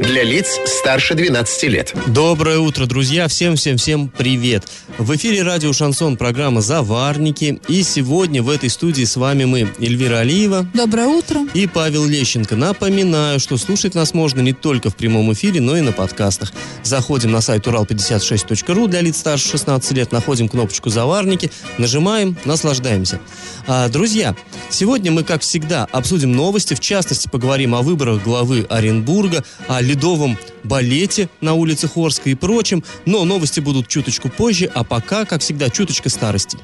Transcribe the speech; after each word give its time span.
Для 0.00 0.22
лиц 0.22 0.58
старше 0.64 1.14
12 1.14 1.62
лет. 1.64 1.94
Доброе 2.06 2.58
утро, 2.58 2.86
друзья! 2.86 3.28
Всем-всем-всем 3.28 4.08
привет! 4.08 4.64
В 4.96 5.14
эфире 5.16 5.42
радио 5.42 5.74
«Шансон» 5.74 6.16
программа 6.16 6.62
«Заварники». 6.62 7.60
И 7.68 7.82
сегодня 7.82 8.42
в 8.42 8.48
этой 8.48 8.70
студии 8.70 9.04
с 9.04 9.16
вами 9.16 9.44
мы, 9.44 9.68
Эльвира 9.78 10.20
Алиева. 10.20 10.66
Доброе 10.72 11.06
утро. 11.06 11.40
И 11.52 11.66
Павел 11.66 12.06
Лещенко. 12.06 12.56
Напоминаю, 12.56 13.40
что 13.40 13.58
слушать 13.58 13.94
нас 13.94 14.14
можно 14.14 14.40
не 14.40 14.54
только 14.54 14.88
в 14.88 14.96
прямом 14.96 15.34
эфире, 15.34 15.60
но 15.60 15.76
и 15.76 15.82
на 15.82 15.92
подкастах. 15.92 16.50
Заходим 16.82 17.30
на 17.30 17.42
сайт 17.42 17.66
урал56.ру 17.66 18.86
для 18.88 19.02
лиц 19.02 19.18
старше 19.18 19.50
16 19.50 19.92
лет, 19.92 20.12
находим 20.12 20.48
кнопочку 20.48 20.88
«Заварники», 20.88 21.50
нажимаем, 21.76 22.38
наслаждаемся. 22.46 23.20
А, 23.66 23.88
друзья, 23.88 24.34
сегодня 24.70 25.12
мы, 25.12 25.24
как 25.24 25.42
всегда, 25.42 25.86
обсудим 25.92 26.32
новости, 26.32 26.72
в 26.72 26.80
частности, 26.80 27.28
поговорим 27.28 27.74
о 27.74 27.82
выборах 27.82 28.22
главы 28.22 28.66
Оренбурга, 28.70 29.44
о 29.68 29.89
ледовом 29.90 30.38
балете 30.62 31.28
на 31.40 31.54
улице 31.54 31.88
Хорска 31.88 32.30
и 32.30 32.34
прочем, 32.34 32.84
но 33.06 33.24
новости 33.24 33.60
будут 33.60 33.88
чуточку 33.88 34.28
позже, 34.28 34.70
а 34.72 34.84
пока, 34.84 35.24
как 35.24 35.40
всегда, 35.40 35.68
чуточка 35.68 36.08
старости. 36.08 36.58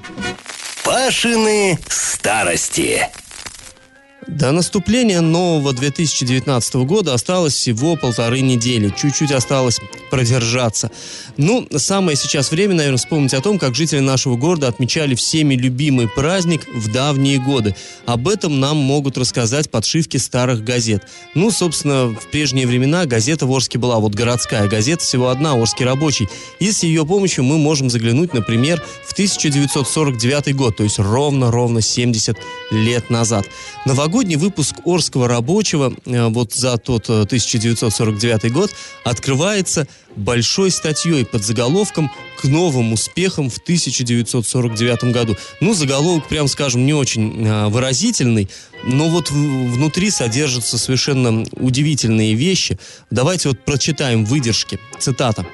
Пашины 0.84 1.78
старости. 1.88 3.08
До 4.26 4.50
наступления 4.50 5.20
нового 5.20 5.72
2019 5.72 6.74
года 6.86 7.14
осталось 7.14 7.54
всего 7.54 7.94
полторы 7.94 8.40
недели. 8.40 8.92
Чуть-чуть 8.96 9.30
осталось 9.30 9.80
продержаться. 10.10 10.90
Ну, 11.36 11.68
самое 11.76 12.16
сейчас 12.16 12.50
время, 12.50 12.74
наверное, 12.74 12.98
вспомнить 12.98 13.34
о 13.34 13.40
том, 13.40 13.56
как 13.58 13.76
жители 13.76 14.00
нашего 14.00 14.36
города 14.36 14.66
отмечали 14.66 15.14
всеми 15.14 15.54
любимый 15.54 16.08
праздник 16.08 16.66
в 16.74 16.90
давние 16.90 17.38
годы. 17.38 17.76
Об 18.04 18.26
этом 18.26 18.58
нам 18.58 18.76
могут 18.76 19.16
рассказать 19.16 19.70
подшивки 19.70 20.16
старых 20.16 20.64
газет. 20.64 21.04
Ну, 21.36 21.52
собственно, 21.52 22.08
в 22.08 22.26
прежние 22.32 22.66
времена 22.66 23.06
газета 23.06 23.46
в 23.46 23.52
Орске 23.52 23.78
была 23.78 24.00
вот 24.00 24.14
городская 24.14 24.66
газета, 24.66 25.04
всего 25.04 25.28
одна, 25.28 25.54
Орский 25.54 25.84
рабочий. 25.84 26.28
И 26.58 26.72
с 26.72 26.82
ее 26.82 27.06
помощью 27.06 27.44
мы 27.44 27.58
можем 27.58 27.90
заглянуть, 27.90 28.34
например, 28.34 28.82
в 29.06 29.12
1949 29.12 30.56
год, 30.56 30.76
то 30.76 30.82
есть 30.82 30.98
ровно-ровно 30.98 31.80
70 31.80 32.36
лет 32.72 33.08
назад. 33.08 33.46
Новогодний 33.84 34.15
Новогодний 34.16 34.36
выпуск 34.36 34.76
Орского 34.86 35.28
рабочего 35.28 35.92
э, 36.06 36.28
вот 36.28 36.54
за 36.54 36.78
тот 36.78 37.10
1949 37.10 38.44
э, 38.44 38.48
год 38.48 38.70
открывается 39.04 39.86
большой 40.16 40.70
статьей 40.70 41.26
под 41.26 41.44
заголовком 41.44 42.10
«К 42.40 42.44
новым 42.44 42.94
успехам 42.94 43.50
в 43.50 43.58
1949 43.58 45.12
году». 45.12 45.36
Ну, 45.60 45.74
заголовок, 45.74 46.28
прям 46.28 46.48
скажем, 46.48 46.86
не 46.86 46.94
очень 46.94 47.46
э, 47.46 47.66
выразительный, 47.68 48.48
но 48.84 49.10
вот 49.10 49.30
внутри 49.30 50.10
содержатся 50.10 50.78
совершенно 50.78 51.44
удивительные 51.52 52.32
вещи. 52.32 52.78
Давайте 53.10 53.50
вот 53.50 53.66
прочитаем 53.66 54.24
выдержки. 54.24 54.80
Цитата. 54.98 55.44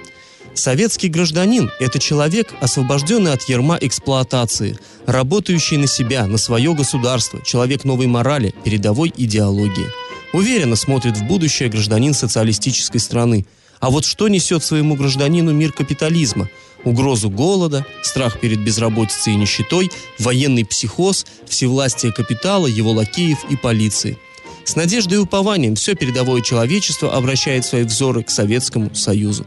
Советский 0.54 1.08
гражданин– 1.08 1.70
это 1.80 1.98
человек, 1.98 2.52
освобожденный 2.60 3.32
от 3.32 3.48
ерма 3.48 3.78
эксплуатации, 3.80 4.78
работающий 5.06 5.78
на 5.78 5.86
себя, 5.86 6.26
на 6.26 6.36
свое 6.36 6.74
государство, 6.74 7.40
человек 7.42 7.84
новой 7.84 8.06
морали, 8.06 8.54
передовой 8.62 9.12
идеологии. 9.16 9.86
Уверенно 10.34 10.76
смотрит 10.76 11.16
в 11.16 11.24
будущее 11.24 11.70
гражданин 11.70 12.12
социалистической 12.12 13.00
страны. 13.00 13.46
А 13.80 13.90
вот 13.90 14.04
что 14.04 14.28
несет 14.28 14.62
своему 14.62 14.94
гражданину 14.94 15.52
мир 15.52 15.72
капитализма? 15.72 16.48
Угрозу 16.84 17.30
голода, 17.30 17.86
страх 18.02 18.38
перед 18.38 18.60
безработицей 18.60 19.32
и 19.32 19.36
нищетой, 19.36 19.90
военный 20.18 20.64
психоз, 20.64 21.26
всевластие 21.48 22.12
капитала, 22.12 22.66
его 22.66 22.90
лакеев 22.92 23.38
и 23.48 23.56
полиции. 23.56 24.18
С 24.64 24.76
надеждой 24.76 25.14
и 25.14 25.18
упованием 25.18 25.76
все 25.76 25.94
передовое 25.94 26.42
человечество 26.42 27.14
обращает 27.16 27.64
свои 27.64 27.84
взоры 27.84 28.22
к 28.22 28.30
Советскому 28.30 28.94
Союзу. 28.94 29.46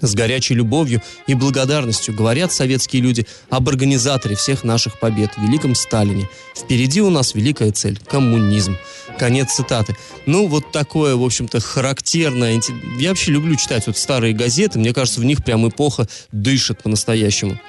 С 0.00 0.14
горячей 0.14 0.54
любовью 0.54 1.02
и 1.26 1.34
благодарностью 1.34 2.14
говорят 2.14 2.52
советские 2.52 3.02
люди 3.02 3.26
об 3.50 3.68
организаторе 3.68 4.34
всех 4.36 4.64
наших 4.64 4.98
побед, 4.98 5.30
великом 5.36 5.74
Сталине. 5.74 6.28
Впереди 6.56 7.00
у 7.00 7.10
нас 7.10 7.34
великая 7.34 7.72
цель– 7.72 7.98
коммунизм. 8.08 8.76
Конец 9.20 9.52
цитаты. 9.52 9.94
Ну, 10.24 10.46
вот 10.46 10.72
такое, 10.72 11.14
в 11.14 11.22
общем-то, 11.22 11.60
характерное. 11.60 12.58
Я 12.98 13.10
вообще 13.10 13.32
люблю 13.32 13.54
читать 13.56 13.86
вот 13.86 13.98
старые 13.98 14.32
газеты. 14.32 14.78
Мне 14.78 14.94
кажется, 14.94 15.20
в 15.20 15.24
них 15.24 15.44
прям 15.44 15.68
эпоха 15.68 16.08
дышит 16.32 16.82
по-настоящему. 16.82 17.60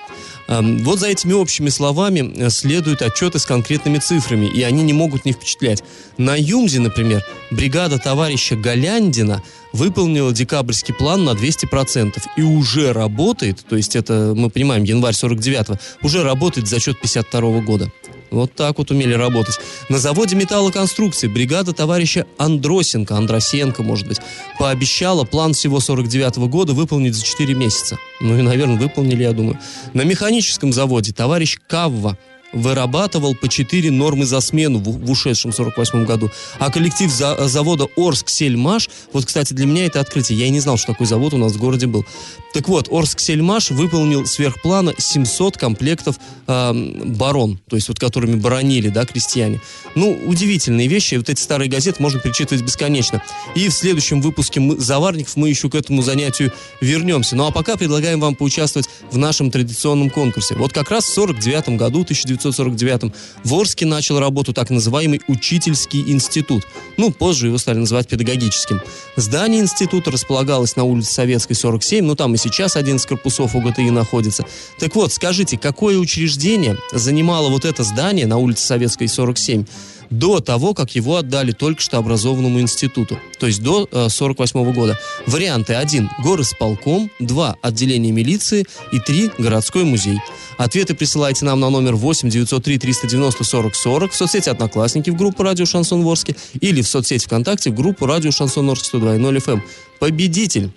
Вот 0.47 1.00
за 1.00 1.07
этими 1.07 1.34
общими 1.34 1.67
словами 1.67 2.34
э, 2.35 2.50
следуют 2.50 3.01
отчеты 3.01 3.39
с 3.39 3.45
конкретными 3.45 3.97
цифрами, 4.00 4.45
и 4.45 4.63
они 4.63 4.84
не 4.84 4.94
могут 4.94 5.25
не 5.25 5.34
впечатлять. 5.34 5.84
На 6.17 6.35
Юмзе, 6.35 6.79
например, 6.79 7.23
бригада 7.51 8.00
товарища 8.00 8.56
Голяндина 8.56 9.44
выполнила 9.73 10.33
декабрьский 10.33 10.94
план 10.94 11.25
на 11.25 11.31
200% 11.31 12.22
и 12.38 12.41
уже 12.41 12.91
работает, 12.91 13.63
то 13.68 13.75
есть 13.75 13.95
это, 13.95 14.33
мы 14.35 14.50
понимаем, 14.50 14.83
январь 14.83 15.13
49-го, 15.13 15.78
уже 16.01 16.23
работает 16.23 16.68
за 16.68 16.79
счет 16.79 17.00
52 17.00 17.62
года. 17.62 17.91
Вот 18.31 18.53
так 18.56 18.78
вот 18.78 18.90
умели 18.92 19.14
работать. 19.14 19.59
На 19.90 20.00
заводе 20.00 20.38
металлоконструкции 20.38 21.28
бригада 21.28 21.74
товарища 21.74 22.25
Андросенко, 22.38 23.16
Андросенко, 23.16 23.84
может 23.84 24.08
быть, 24.08 24.19
пообещала 24.58 25.25
план 25.25 25.53
всего 25.53 25.81
49 25.81 26.38
-го 26.38 26.47
года 26.47 26.74
выполнить 26.74 27.14
за 27.14 27.24
4 27.24 27.53
месяца. 27.53 27.97
Ну 28.22 28.38
и, 28.38 28.42
наверное, 28.42 28.78
выполнили, 28.78 29.24
я 29.24 29.34
думаю. 29.34 29.59
На 29.94 30.03
механическом 30.03 30.72
заводе 30.72 31.12
товарищ 31.12 31.59
Кавва 31.68 32.18
вырабатывал 32.53 33.35
по 33.35 33.47
4 33.47 33.91
нормы 33.91 34.25
за 34.25 34.41
смену 34.41 34.79
в, 34.79 35.06
в 35.06 35.12
ушедшем 35.12 35.53
48 35.53 36.06
году. 36.06 36.29
А 36.59 36.72
коллектив 36.72 37.12
за, 37.12 37.47
завода 37.47 37.88
Орск-Сельмаш, 37.95 38.89
вот, 39.13 39.25
кстати, 39.25 39.53
для 39.53 39.66
меня 39.66 39.85
это 39.85 40.00
открытие, 40.00 40.39
я 40.39 40.45
и 40.47 40.50
не 40.50 40.59
знал, 40.59 40.78
что 40.78 40.94
такой 40.94 41.07
завод 41.07 41.34
у 41.34 41.38
нас 41.38 41.53
в 41.53 41.57
городе 41.57 41.88
был. 41.88 42.06
Так 42.53 42.67
вот, 42.67 42.89
Орск-Сельмаш 42.89 43.72
выполнил 43.72 44.25
сверхплана 44.25 44.94
700 44.97 45.57
комплектов 45.57 46.17
э, 46.47 46.73
барон, 47.06 47.59
то 47.69 47.75
есть 47.75 47.88
вот 47.88 48.00
которыми 48.00 48.35
баронили, 48.35 48.89
да, 48.89 49.06
крестьяне. 49.06 49.62
Ну, 49.95 50.19
удивительные 50.25 50.88
вещи, 50.88 51.16
вот 51.16 51.29
эти 51.29 51.39
старые 51.39 51.69
газеты 51.69 52.01
можно 52.01 52.19
перечитывать 52.19 52.63
бесконечно. 52.63 53.22
И 53.56 53.69
в 53.69 53.73
следующем 53.73 54.22
выпуске 54.22 54.59
мы, 54.59 54.78
«Заварников» 54.78 55.35
мы 55.35 55.50
еще 55.50 55.69
к 55.69 55.75
этому 55.75 56.01
занятию 56.01 56.51
вернемся. 56.81 57.35
Ну, 57.35 57.47
а 57.47 57.51
пока 57.51 57.78
предлагаем 57.78 58.19
вам 58.19 58.35
поучаствовать 58.35 58.89
в 59.09 59.18
нашем 59.18 59.51
традиционном 59.51 60.09
конкурсе. 60.09 60.56
Вот 60.56 60.73
как 60.73 60.91
раз 60.91 61.06
в 61.06 61.13
49 61.13 61.78
году, 61.78 62.06
19 62.06 62.41
1949 62.47 63.13
в 63.44 63.53
Орске 63.53 63.85
начал 63.85 64.19
работу 64.19 64.53
так 64.53 64.69
называемый 64.69 65.22
учительский 65.28 66.12
институт. 66.12 66.63
Ну, 66.97 67.12
позже 67.12 67.47
его 67.47 67.57
стали 67.57 67.78
называть 67.78 68.07
педагогическим. 68.07 68.81
Здание 69.16 69.62
института 69.62 70.12
располагалось 70.12 70.75
на 70.75 70.84
улице 70.84 71.13
Советской, 71.13 71.53
47, 71.53 72.06
ну 72.06 72.16
там 72.16 72.34
и 72.35 72.38
сейчас 72.38 72.75
11 72.75 73.07
корпусов 73.07 73.56
УГТИ 73.56 73.90
находится. 73.90 74.46
Так 74.80 74.96
вот, 74.96 75.13
скажите, 75.13 75.57
какое 75.57 75.97
учреждение 75.97 76.78
занимало 76.91 77.50
вот 77.50 77.66
это 77.66 77.84
здание 77.84 78.28
на 78.28 78.38
улице 78.38 78.66
Советской, 78.66 79.07
47? 79.07 79.66
До 80.12 80.42
того, 80.42 80.74
как 80.74 80.94
его 80.96 81.16
отдали 81.16 81.52
только 81.54 81.82
что 81.82 81.98
образованному 81.98 82.60
институту, 82.60 83.18
то 83.40 83.48
есть 83.48 83.64
до 83.64 83.84
1948 83.84 84.60
э, 84.60 84.74
года. 84.74 85.00
Варианты 85.26 85.74
1. 85.74 86.10
Горосполком, 86.24 87.10
2. 87.20 87.56
Отделение 87.62 88.12
милиции 88.12 88.66
и 88.92 89.00
3. 89.00 89.32
Городской 89.40 89.84
музей. 89.84 90.20
Ответы 90.58 90.94
присылайте 90.94 91.46
нам 91.46 91.60
на 91.60 91.70
номер 91.70 91.96
8 91.96 92.30
903 92.30 92.78
390 92.78 93.44
40 93.44 93.76
40 93.76 94.12
в 94.12 94.16
соцсети 94.16 94.50
«Одноклассники» 94.50 95.10
в 95.10 95.16
группу 95.16 95.42
«Радио 95.42 95.66
Шансон 95.66 96.04
Ворске» 96.04 96.36
или 96.60 96.82
в 96.82 96.88
соцсети 96.88 97.26
ВКонтакте 97.26 97.72
в 97.72 97.76
группу 97.76 98.06
«Радио 98.06 98.31
Шансон 98.31 98.69
Орск 98.69 98.94
102.0 98.94 99.38
FM». 99.38 99.62
Победитель 100.00 100.72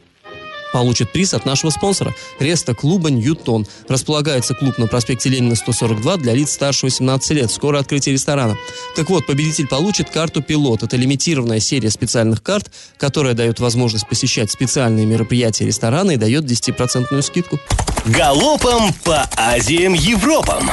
получит 0.74 1.12
приз 1.12 1.34
от 1.34 1.46
нашего 1.46 1.70
спонсора– 1.70 2.12
Реста-клуба 2.40 3.08
«Ньютон». 3.08 3.64
Располагается 3.86 4.54
клуб 4.54 4.76
на 4.76 4.88
проспекте 4.88 5.28
Ленина 5.28 5.54
142 5.54 6.16
для 6.16 6.34
лиц 6.34 6.50
старше 6.50 6.86
18 6.86 7.30
лет. 7.30 7.50
Скоро 7.52 7.78
открытие 7.78 8.12
ресторана. 8.12 8.56
Так 8.96 9.08
вот, 9.08 9.24
победитель 9.24 9.68
получит 9.68 10.10
карту 10.10 10.42
«Пилот». 10.42 10.82
Это 10.82 10.96
лимитированная 10.96 11.60
серия 11.60 11.90
специальных 11.90 12.42
карт, 12.42 12.72
которая 12.98 13.34
дает 13.34 13.60
возможность 13.60 14.08
посещать 14.08 14.50
специальные 14.50 15.06
мероприятия 15.06 15.64
ресторана 15.64 16.10
и 16.10 16.16
дает 16.16 16.44
10% 16.44 17.22
скидку. 17.22 17.60
Галопом 18.06 18.92
по 19.04 19.30
Азиям 19.36 19.94
Европам! 19.94 20.72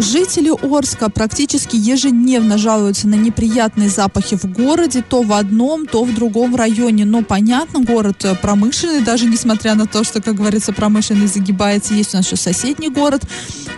Жители 0.00 0.50
Орска 0.50 1.10
практически 1.10 1.76
ежедневно 1.76 2.56
жалуются 2.56 3.06
на 3.06 3.16
неприятные 3.16 3.90
запахи 3.90 4.34
в 4.34 4.46
городе, 4.46 5.04
то 5.06 5.20
в 5.20 5.30
одном, 5.34 5.86
то 5.86 6.04
в 6.04 6.14
другом 6.14 6.56
районе. 6.56 7.04
Но 7.04 7.22
понятно, 7.22 7.80
город 7.80 8.24
э, 8.24 8.34
промышленный, 8.34 9.02
даже 9.02 9.26
несмотря 9.26 9.74
на 9.74 9.86
то, 9.86 10.02
что, 10.02 10.22
как 10.22 10.36
говорится, 10.36 10.72
промышленный 10.72 11.26
загибается. 11.26 11.92
Есть 11.92 12.14
у 12.14 12.16
нас 12.16 12.26
еще 12.26 12.36
соседний 12.36 12.88
город, 12.88 13.24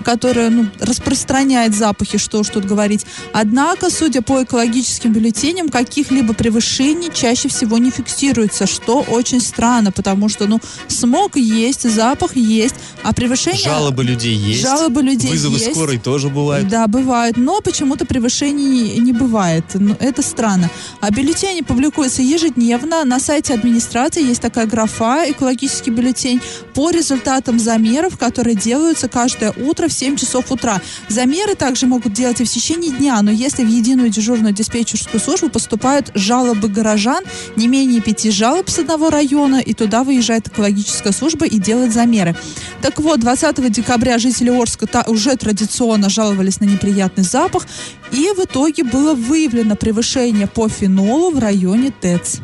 который 0.04 0.48
ну, 0.50 0.68
распространяет 0.78 1.74
запахи, 1.74 2.18
что 2.18 2.38
уж 2.38 2.50
тут 2.50 2.66
говорить. 2.66 3.04
Однако, 3.32 3.90
судя 3.90 4.22
по 4.22 4.44
экологическим 4.44 5.12
бюллетеням, 5.12 5.70
каких-либо 5.70 6.34
превышений 6.34 7.10
чаще 7.12 7.48
всего 7.48 7.78
не 7.78 7.90
фиксируется, 7.90 8.68
что 8.68 9.00
очень 9.00 9.40
странно, 9.40 9.90
потому 9.90 10.28
что, 10.28 10.46
ну, 10.46 10.60
смог 10.86 11.36
есть, 11.36 11.82
запах 11.90 12.36
есть, 12.36 12.76
а 13.02 13.12
превышение... 13.12 13.64
Жалобы 13.64 14.04
людей 14.04 14.36
есть. 14.36 14.62
Жалобы 14.62 15.02
людей 15.02 15.32
Вызовы 15.32 15.58
есть. 15.58 15.72
скорой 15.72 15.98
тоже 15.98 16.11
бывают. 16.28 16.68
Да, 16.68 16.86
бывают, 16.86 17.36
но 17.36 17.60
почему-то 17.60 18.04
превышений 18.04 18.98
не 18.98 19.12
бывает. 19.12 19.64
Ну, 19.74 19.96
это 20.00 20.22
странно. 20.22 20.70
А 21.00 21.10
бюллетени 21.10 21.60
публикуются 21.62 22.22
ежедневно. 22.22 23.04
На 23.04 23.20
сайте 23.20 23.54
администрации 23.54 24.22
есть 24.26 24.40
такая 24.40 24.66
графа 24.66 25.24
«Экологический 25.30 25.90
бюллетень» 25.90 26.40
по 26.74 26.90
результатам 26.90 27.58
замеров, 27.58 28.18
которые 28.18 28.56
делаются 28.56 29.08
каждое 29.08 29.52
утро 29.52 29.88
в 29.88 29.92
7 29.92 30.16
часов 30.16 30.50
утра. 30.50 30.80
Замеры 31.08 31.54
также 31.54 31.86
могут 31.86 32.12
делать 32.12 32.40
и 32.40 32.44
в 32.44 32.50
течение 32.50 32.90
дня, 32.90 33.20
но 33.22 33.30
если 33.30 33.64
в 33.64 33.68
единую 33.68 34.08
дежурную 34.10 34.52
диспетчерскую 34.52 35.20
службу 35.20 35.48
поступают 35.48 36.10
жалобы 36.14 36.68
горожан, 36.68 37.22
не 37.56 37.68
менее 37.68 38.00
пяти 38.00 38.30
жалоб 38.30 38.68
с 38.68 38.78
одного 38.78 39.10
района, 39.10 39.60
и 39.60 39.74
туда 39.74 40.02
выезжает 40.04 40.48
экологическая 40.48 41.12
служба 41.12 41.46
и 41.46 41.58
делает 41.58 41.92
замеры. 41.92 42.34
Так 42.80 42.98
вот, 42.98 43.20
20 43.20 43.70
декабря 43.70 44.18
жители 44.18 44.50
Орска 44.50 44.86
та- 44.86 45.04
уже 45.06 45.36
традиционно 45.36 45.91
жаловались 46.08 46.60
на 46.60 46.64
неприятный 46.64 47.24
запах, 47.24 47.66
и 48.12 48.30
в 48.36 48.44
итоге 48.44 48.84
было 48.84 49.14
выявлено 49.14 49.76
превышение 49.76 50.46
по 50.46 50.68
фенолу 50.68 51.30
в 51.30 51.38
районе 51.38 51.92
ТЭЦ. 52.00 52.40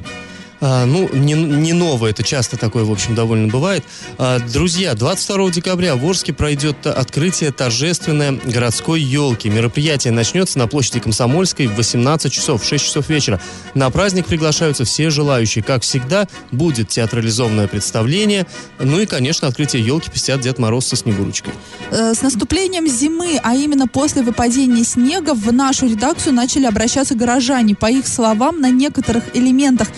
А, 0.60 0.86
ну, 0.86 1.08
не, 1.12 1.34
не 1.34 1.72
новое, 1.72 2.10
это 2.10 2.22
часто 2.22 2.56
такое, 2.56 2.84
в 2.84 2.90
общем, 2.90 3.14
довольно 3.14 3.48
бывает. 3.48 3.84
А, 4.18 4.38
друзья, 4.40 4.94
22 4.94 5.50
декабря 5.50 5.94
в 5.96 6.04
Орске 6.04 6.32
пройдет 6.32 6.86
открытие 6.86 7.52
торжественной 7.52 8.38
городской 8.44 9.00
елки. 9.00 9.48
Мероприятие 9.48 10.12
начнется 10.12 10.58
на 10.58 10.66
площади 10.66 11.00
Комсомольской 11.00 11.66
в 11.66 11.76
18 11.76 12.32
часов, 12.32 12.62
в 12.62 12.66
6 12.66 12.84
часов 12.84 13.08
вечера. 13.08 13.40
На 13.74 13.90
праздник 13.90 14.26
приглашаются 14.26 14.84
все 14.84 15.10
желающие. 15.10 15.62
Как 15.62 15.82
всегда, 15.82 16.26
будет 16.50 16.88
театрализованное 16.88 17.68
представление. 17.68 18.46
Ну 18.78 19.00
и, 19.00 19.06
конечно, 19.06 19.46
открытие 19.48 19.84
елки 19.84 20.10
посетят 20.10 20.40
Дед 20.40 20.58
Мороз 20.58 20.86
со 20.86 20.96
Снегурочкой. 20.96 21.54
Э, 21.90 22.14
С 22.14 22.22
наступлением 22.22 22.88
зимы, 22.88 23.38
а 23.42 23.54
именно 23.54 23.86
после 23.86 24.22
выпадения 24.22 24.84
снега, 24.84 25.34
в 25.34 25.52
нашу 25.52 25.86
редакцию 25.86 26.34
начали 26.34 26.66
обращаться 26.66 27.14
горожане. 27.14 27.74
По 27.74 27.90
их 27.90 28.08
словам, 28.08 28.60
на 28.60 28.70
некоторых 28.70 29.24
элементах 29.34 29.88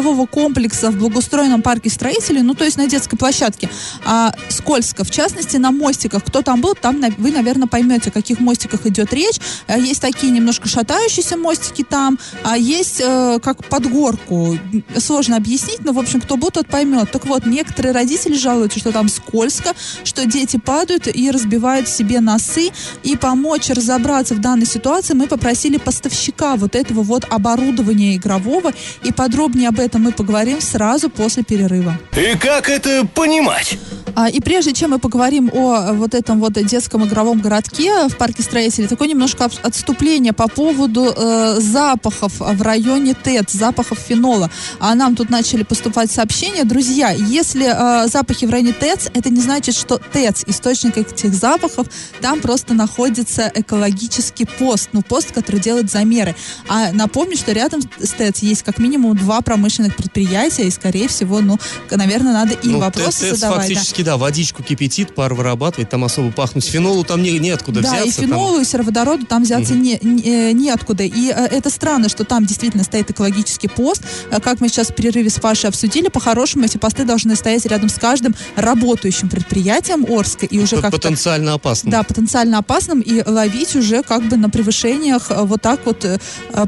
игрового 0.00 0.26
комплекса 0.26 0.90
в 0.90 0.96
благоустроенном 0.96 1.62
парке 1.62 1.90
строителей, 1.90 2.42
ну 2.42 2.54
то 2.54 2.64
есть 2.64 2.76
на 2.76 2.86
детской 2.86 3.16
площадке, 3.16 3.68
а, 4.04 4.32
скользко. 4.48 5.04
В 5.04 5.10
частности, 5.10 5.56
на 5.58 5.70
мостиках. 5.70 6.24
Кто 6.24 6.42
там 6.42 6.60
был, 6.60 6.74
там 6.74 7.00
вы, 7.18 7.30
наверное, 7.30 7.68
поймете, 7.68 8.10
о 8.10 8.12
каких 8.12 8.40
мостиках 8.40 8.86
идет 8.86 9.12
речь. 9.12 9.38
А, 9.66 9.78
Есть 9.78 10.00
такие 10.00 10.32
немножко 10.32 10.68
шатающиеся 10.68 11.36
мостики 11.36 11.84
там, 11.88 12.18
а 12.42 12.56
есть 12.56 13.00
э, 13.04 13.38
как 13.42 13.64
под 13.64 13.90
горку. 13.90 14.58
Сложно 14.96 15.36
объяснить, 15.36 15.80
но, 15.84 15.92
в 15.92 15.98
общем, 15.98 16.20
кто 16.20 16.36
был, 16.36 16.50
тот 16.50 16.66
поймет. 16.66 17.10
Так 17.10 17.26
вот, 17.26 17.46
некоторые 17.46 17.92
родители 17.92 18.36
жалуются, 18.36 18.78
что 18.78 18.92
там 18.92 19.08
скользко, 19.08 19.72
что 20.04 20.24
дети 20.26 20.56
падают 20.56 21.08
и 21.08 21.30
разбивают 21.30 21.88
себе 21.88 22.20
носы. 22.20 22.70
И 23.02 23.16
помочь 23.16 23.68
разобраться 23.68 24.34
в 24.34 24.40
данной 24.40 24.66
ситуации 24.66 25.14
мы 25.14 25.26
попросили 25.26 25.76
поставщика 25.76 26.56
вот 26.56 26.74
этого 26.74 27.02
вот 27.02 27.26
оборудования 27.28 28.16
игрового. 28.16 28.72
И 29.02 29.12
подробнее 29.12 29.68
об 29.68 29.78
этом 29.78 29.89
мы 29.98 30.12
поговорим 30.12 30.60
сразу 30.60 31.10
после 31.10 31.42
перерыва. 31.42 31.98
И 32.16 32.36
как 32.38 32.68
это 32.68 33.06
понимать? 33.06 33.78
А, 34.14 34.28
И 34.28 34.40
прежде 34.40 34.72
чем 34.72 34.90
мы 34.90 34.98
поговорим 34.98 35.50
о 35.52 35.76
э, 35.76 35.92
вот 35.92 36.14
этом 36.14 36.40
вот 36.40 36.52
детском 36.52 37.04
игровом 37.06 37.40
городке 37.40 38.08
в 38.08 38.16
парке 38.16 38.42
строителей, 38.42 38.88
такое 38.88 39.08
немножко 39.08 39.44
от- 39.46 39.60
отступление 39.64 40.32
по 40.32 40.48
поводу 40.48 41.12
э, 41.16 41.56
запахов 41.60 42.32
в 42.38 42.62
районе 42.62 43.14
ТЭЦ, 43.14 43.52
запахов 43.52 43.98
фенола. 43.98 44.50
А 44.80 44.94
нам 44.94 45.14
тут 45.16 45.30
начали 45.30 45.62
поступать 45.62 46.10
сообщения. 46.10 46.64
Друзья, 46.64 47.10
если 47.10 47.66
э, 47.66 48.08
запахи 48.08 48.44
в 48.46 48.50
районе 48.50 48.72
ТЭЦ, 48.72 49.08
это 49.14 49.30
не 49.30 49.40
значит, 49.40 49.74
что 49.76 49.98
ТЭЦ, 50.12 50.44
источник 50.46 50.96
этих 50.98 51.32
запахов, 51.32 51.86
там 52.20 52.40
просто 52.40 52.74
находится 52.74 53.50
экологический 53.54 54.44
пост, 54.44 54.90
ну 54.92 55.02
пост, 55.02 55.32
который 55.32 55.60
делает 55.60 55.90
замеры. 55.90 56.34
А 56.68 56.92
напомню, 56.92 57.36
что 57.36 57.52
рядом 57.52 57.80
с 57.98 58.10
ТЭЦ 58.10 58.40
есть 58.42 58.62
как 58.64 58.78
минимум 58.78 59.16
два 59.16 59.40
промышленных 59.40 59.79
предприятия, 59.88 60.64
и 60.64 60.70
скорее 60.70 61.08
всего, 61.08 61.40
ну, 61.40 61.58
наверное, 61.90 62.32
надо 62.32 62.54
им 62.54 62.72
ну, 62.72 62.78
вопросы 62.80 63.20
ТЭЦ 63.30 63.38
задавать. 63.38 63.68
да. 63.68 63.74
фактически, 63.74 64.02
да. 64.02 64.16
водичку 64.16 64.62
кипятит, 64.62 65.14
пар 65.14 65.32
вырабатывает, 65.34 65.88
там 65.88 66.04
особо 66.04 66.30
пахнуть. 66.32 66.64
Фенолу 66.66 67.04
там 67.04 67.22
не, 67.22 67.38
неоткуда 67.38 67.80
Да, 67.80 67.88
взяться. 67.94 68.08
и 68.08 68.12
там- 68.12 68.24
фенолу, 68.24 68.60
и 68.60 68.64
сероводороду 68.64 69.26
там 69.26 69.42
взяться 69.44 69.74
не, 69.74 69.98
не- 70.02 70.22
э, 70.22 70.52
неоткуда. 70.52 71.04
И 71.04 71.30
э, 71.30 71.46
это 71.46 71.70
странно, 71.70 72.08
что 72.08 72.24
там 72.24 72.44
действительно 72.44 72.84
стоит 72.84 73.10
экологический 73.10 73.68
пост. 73.68 74.02
Э, 74.30 74.40
Как 74.40 74.60
мы 74.60 74.68
сейчас 74.68 74.88
в 74.88 74.94
перерыве 74.94 75.30
с 75.30 75.38
Пашей 75.40 75.68
обсудили, 75.68 76.08
по-хорошему 76.08 76.64
эти 76.64 76.76
посты 76.78 77.04
должны 77.04 77.36
стоять 77.36 77.64
рядом 77.66 77.88
с 77.88 77.94
каждым 77.98 78.34
работающим 78.56 79.28
предприятием 79.28 80.04
Орска. 80.10 80.46
И 80.46 80.58
уже 80.58 80.80
как 80.80 80.90
Потенциально 80.90 81.54
опасно. 81.54 81.90
да, 81.90 82.02
потенциально 82.02 82.58
опасным 82.58 83.00
и 83.00 83.22
ловить 83.26 83.76
уже 83.76 84.02
как 84.02 84.28
бы 84.28 84.36
на 84.36 84.50
превышениях 84.50 85.30
э, 85.30 85.42
вот 85.44 85.62
так 85.62 85.80
вот. 85.84 86.04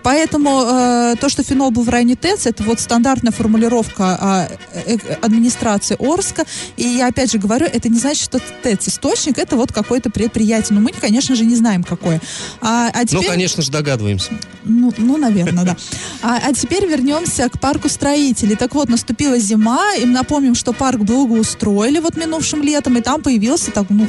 Поэтому 0.02 0.62
э, 0.64 1.14
то, 1.20 1.28
что 1.28 1.42
фенол 1.42 1.70
был 1.70 1.82
в 1.82 1.88
районе 1.88 2.16
ТЭЦ, 2.16 2.46
это 2.46 2.62
вот 2.62 2.80
стандартная 3.02 3.32
формулировка 3.32 4.48
э, 4.74 4.92
э, 4.94 5.14
администрации 5.22 5.96
Орска. 5.98 6.44
И 6.76 6.86
я 6.86 7.08
опять 7.08 7.32
же 7.32 7.38
говорю, 7.38 7.66
это 7.66 7.88
не 7.88 7.98
значит, 7.98 8.22
что 8.22 8.40
ТЭЦ 8.62 8.88
источник, 8.88 9.38
это 9.38 9.56
вот 9.56 9.72
какое-то 9.72 10.08
предприятие. 10.10 10.78
Но 10.78 10.80
мы, 10.80 10.92
конечно 10.92 11.34
же, 11.34 11.44
не 11.44 11.56
знаем, 11.56 11.82
какое. 11.82 12.20
А, 12.60 12.90
а 12.94 12.98
Ну, 13.00 13.04
теперь... 13.06 13.26
конечно 13.26 13.62
же, 13.62 13.72
догадываемся. 13.72 14.30
Ну, 14.64 14.92
ну, 14.98 15.16
наверное, 15.16 15.64
да. 15.64 15.76
А, 16.22 16.38
а 16.46 16.52
теперь 16.52 16.86
вернемся 16.86 17.48
к 17.48 17.58
парку 17.58 17.88
строителей. 17.88 18.54
Так 18.54 18.74
вот, 18.74 18.88
наступила 18.88 19.36
зима, 19.38 19.82
и 20.00 20.04
напомним, 20.04 20.54
что 20.54 20.72
парк 20.72 21.00
благоустроили 21.00 21.98
вот 21.98 22.16
минувшим 22.16 22.62
летом, 22.62 22.96
и 22.98 23.00
там 23.00 23.20
появился 23.20 23.72
так, 23.72 23.86
ну, 23.90 24.06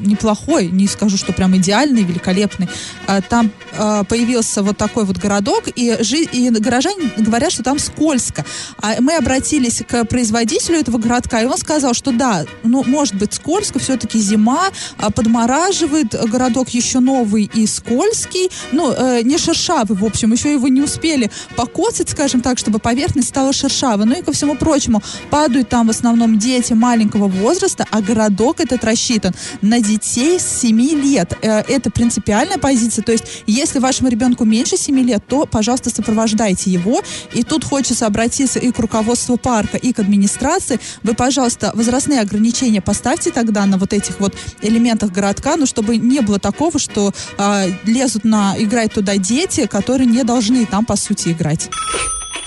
неплохой, 0.00 0.68
не 0.68 0.86
скажу, 0.86 1.16
что 1.16 1.32
прям 1.32 1.56
идеальный, 1.56 2.02
великолепный. 2.02 2.68
А, 3.06 3.22
Там 3.22 3.50
а, 3.78 4.04
появился 4.04 4.62
вот 4.62 4.76
такой 4.76 5.04
вот 5.06 5.16
городок, 5.16 5.64
и, 5.74 5.96
жи- 6.00 6.28
и 6.30 6.50
горожане 6.50 7.10
говорят, 7.16 7.52
что 7.52 7.62
там 7.62 7.78
скользко. 7.78 8.33
А 8.80 9.00
мы 9.00 9.16
обратились 9.16 9.82
к 9.86 10.04
производителю 10.04 10.78
этого 10.78 10.98
городка, 10.98 11.40
и 11.40 11.46
он 11.46 11.58
сказал, 11.58 11.94
что 11.94 12.12
да, 12.12 12.44
ну, 12.62 12.84
может 12.84 13.14
быть 13.14 13.34
скользко, 13.34 13.78
все-таки 13.78 14.18
зима, 14.18 14.68
а, 14.98 15.10
подмораживает, 15.10 16.14
городок 16.30 16.70
еще 16.70 17.00
новый 17.00 17.50
и 17.52 17.66
скользкий, 17.66 18.50
ну, 18.72 18.92
э, 18.92 19.22
не 19.22 19.38
шершавый, 19.38 19.96
в 19.96 20.04
общем, 20.04 20.32
еще 20.32 20.52
его 20.52 20.68
не 20.68 20.80
успели 20.80 21.30
покоцать, 21.56 22.10
скажем 22.10 22.40
так, 22.40 22.58
чтобы 22.58 22.78
поверхность 22.78 23.28
стала 23.28 23.52
шершавой. 23.52 24.06
Ну 24.06 24.18
и 24.18 24.22
ко 24.22 24.32
всему 24.32 24.56
прочему, 24.56 25.02
падают 25.30 25.68
там 25.68 25.86
в 25.86 25.90
основном 25.90 26.38
дети 26.38 26.72
маленького 26.72 27.28
возраста, 27.28 27.86
а 27.90 28.00
городок 28.00 28.60
этот 28.60 28.84
рассчитан 28.84 29.32
на 29.62 29.80
детей 29.80 30.38
с 30.38 30.60
7 30.60 30.80
лет. 30.80 31.36
Э, 31.42 31.62
Это 31.68 31.90
принципиальная 31.90 32.58
позиция, 32.58 33.02
то 33.02 33.12
есть 33.12 33.24
если 33.46 33.78
вашему 33.78 34.08
ребенку 34.08 34.44
меньше 34.44 34.76
7 34.76 34.98
лет, 35.00 35.22
то, 35.26 35.46
пожалуйста, 35.46 35.90
сопровождайте 35.90 36.70
его. 36.70 37.02
И 37.32 37.42
тут 37.42 37.64
хочется 37.64 38.06
обратиться 38.14 38.60
и 38.60 38.70
к 38.70 38.78
руководству 38.78 39.36
парка, 39.36 39.76
и 39.76 39.92
к 39.92 39.98
администрации. 39.98 40.78
Вы, 41.02 41.14
пожалуйста, 41.14 41.72
возрастные 41.74 42.20
ограничения 42.20 42.80
поставьте 42.80 43.32
тогда 43.32 43.66
на 43.66 43.76
вот 43.76 43.92
этих 43.92 44.20
вот 44.20 44.34
элементах 44.62 45.10
городка, 45.10 45.56
ну, 45.56 45.66
чтобы 45.66 45.96
не 45.96 46.20
было 46.20 46.38
такого, 46.38 46.78
что 46.78 47.12
а, 47.36 47.64
лезут 47.84 48.24
на 48.24 48.54
играть 48.56 48.92
туда 48.92 49.16
дети, 49.16 49.66
которые 49.66 50.06
не 50.06 50.22
должны 50.22 50.64
там, 50.64 50.84
по 50.84 50.94
сути, 50.96 51.30
играть. 51.30 51.68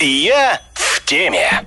Я 0.00 0.60
в 0.72 1.04
теме. 1.04 1.64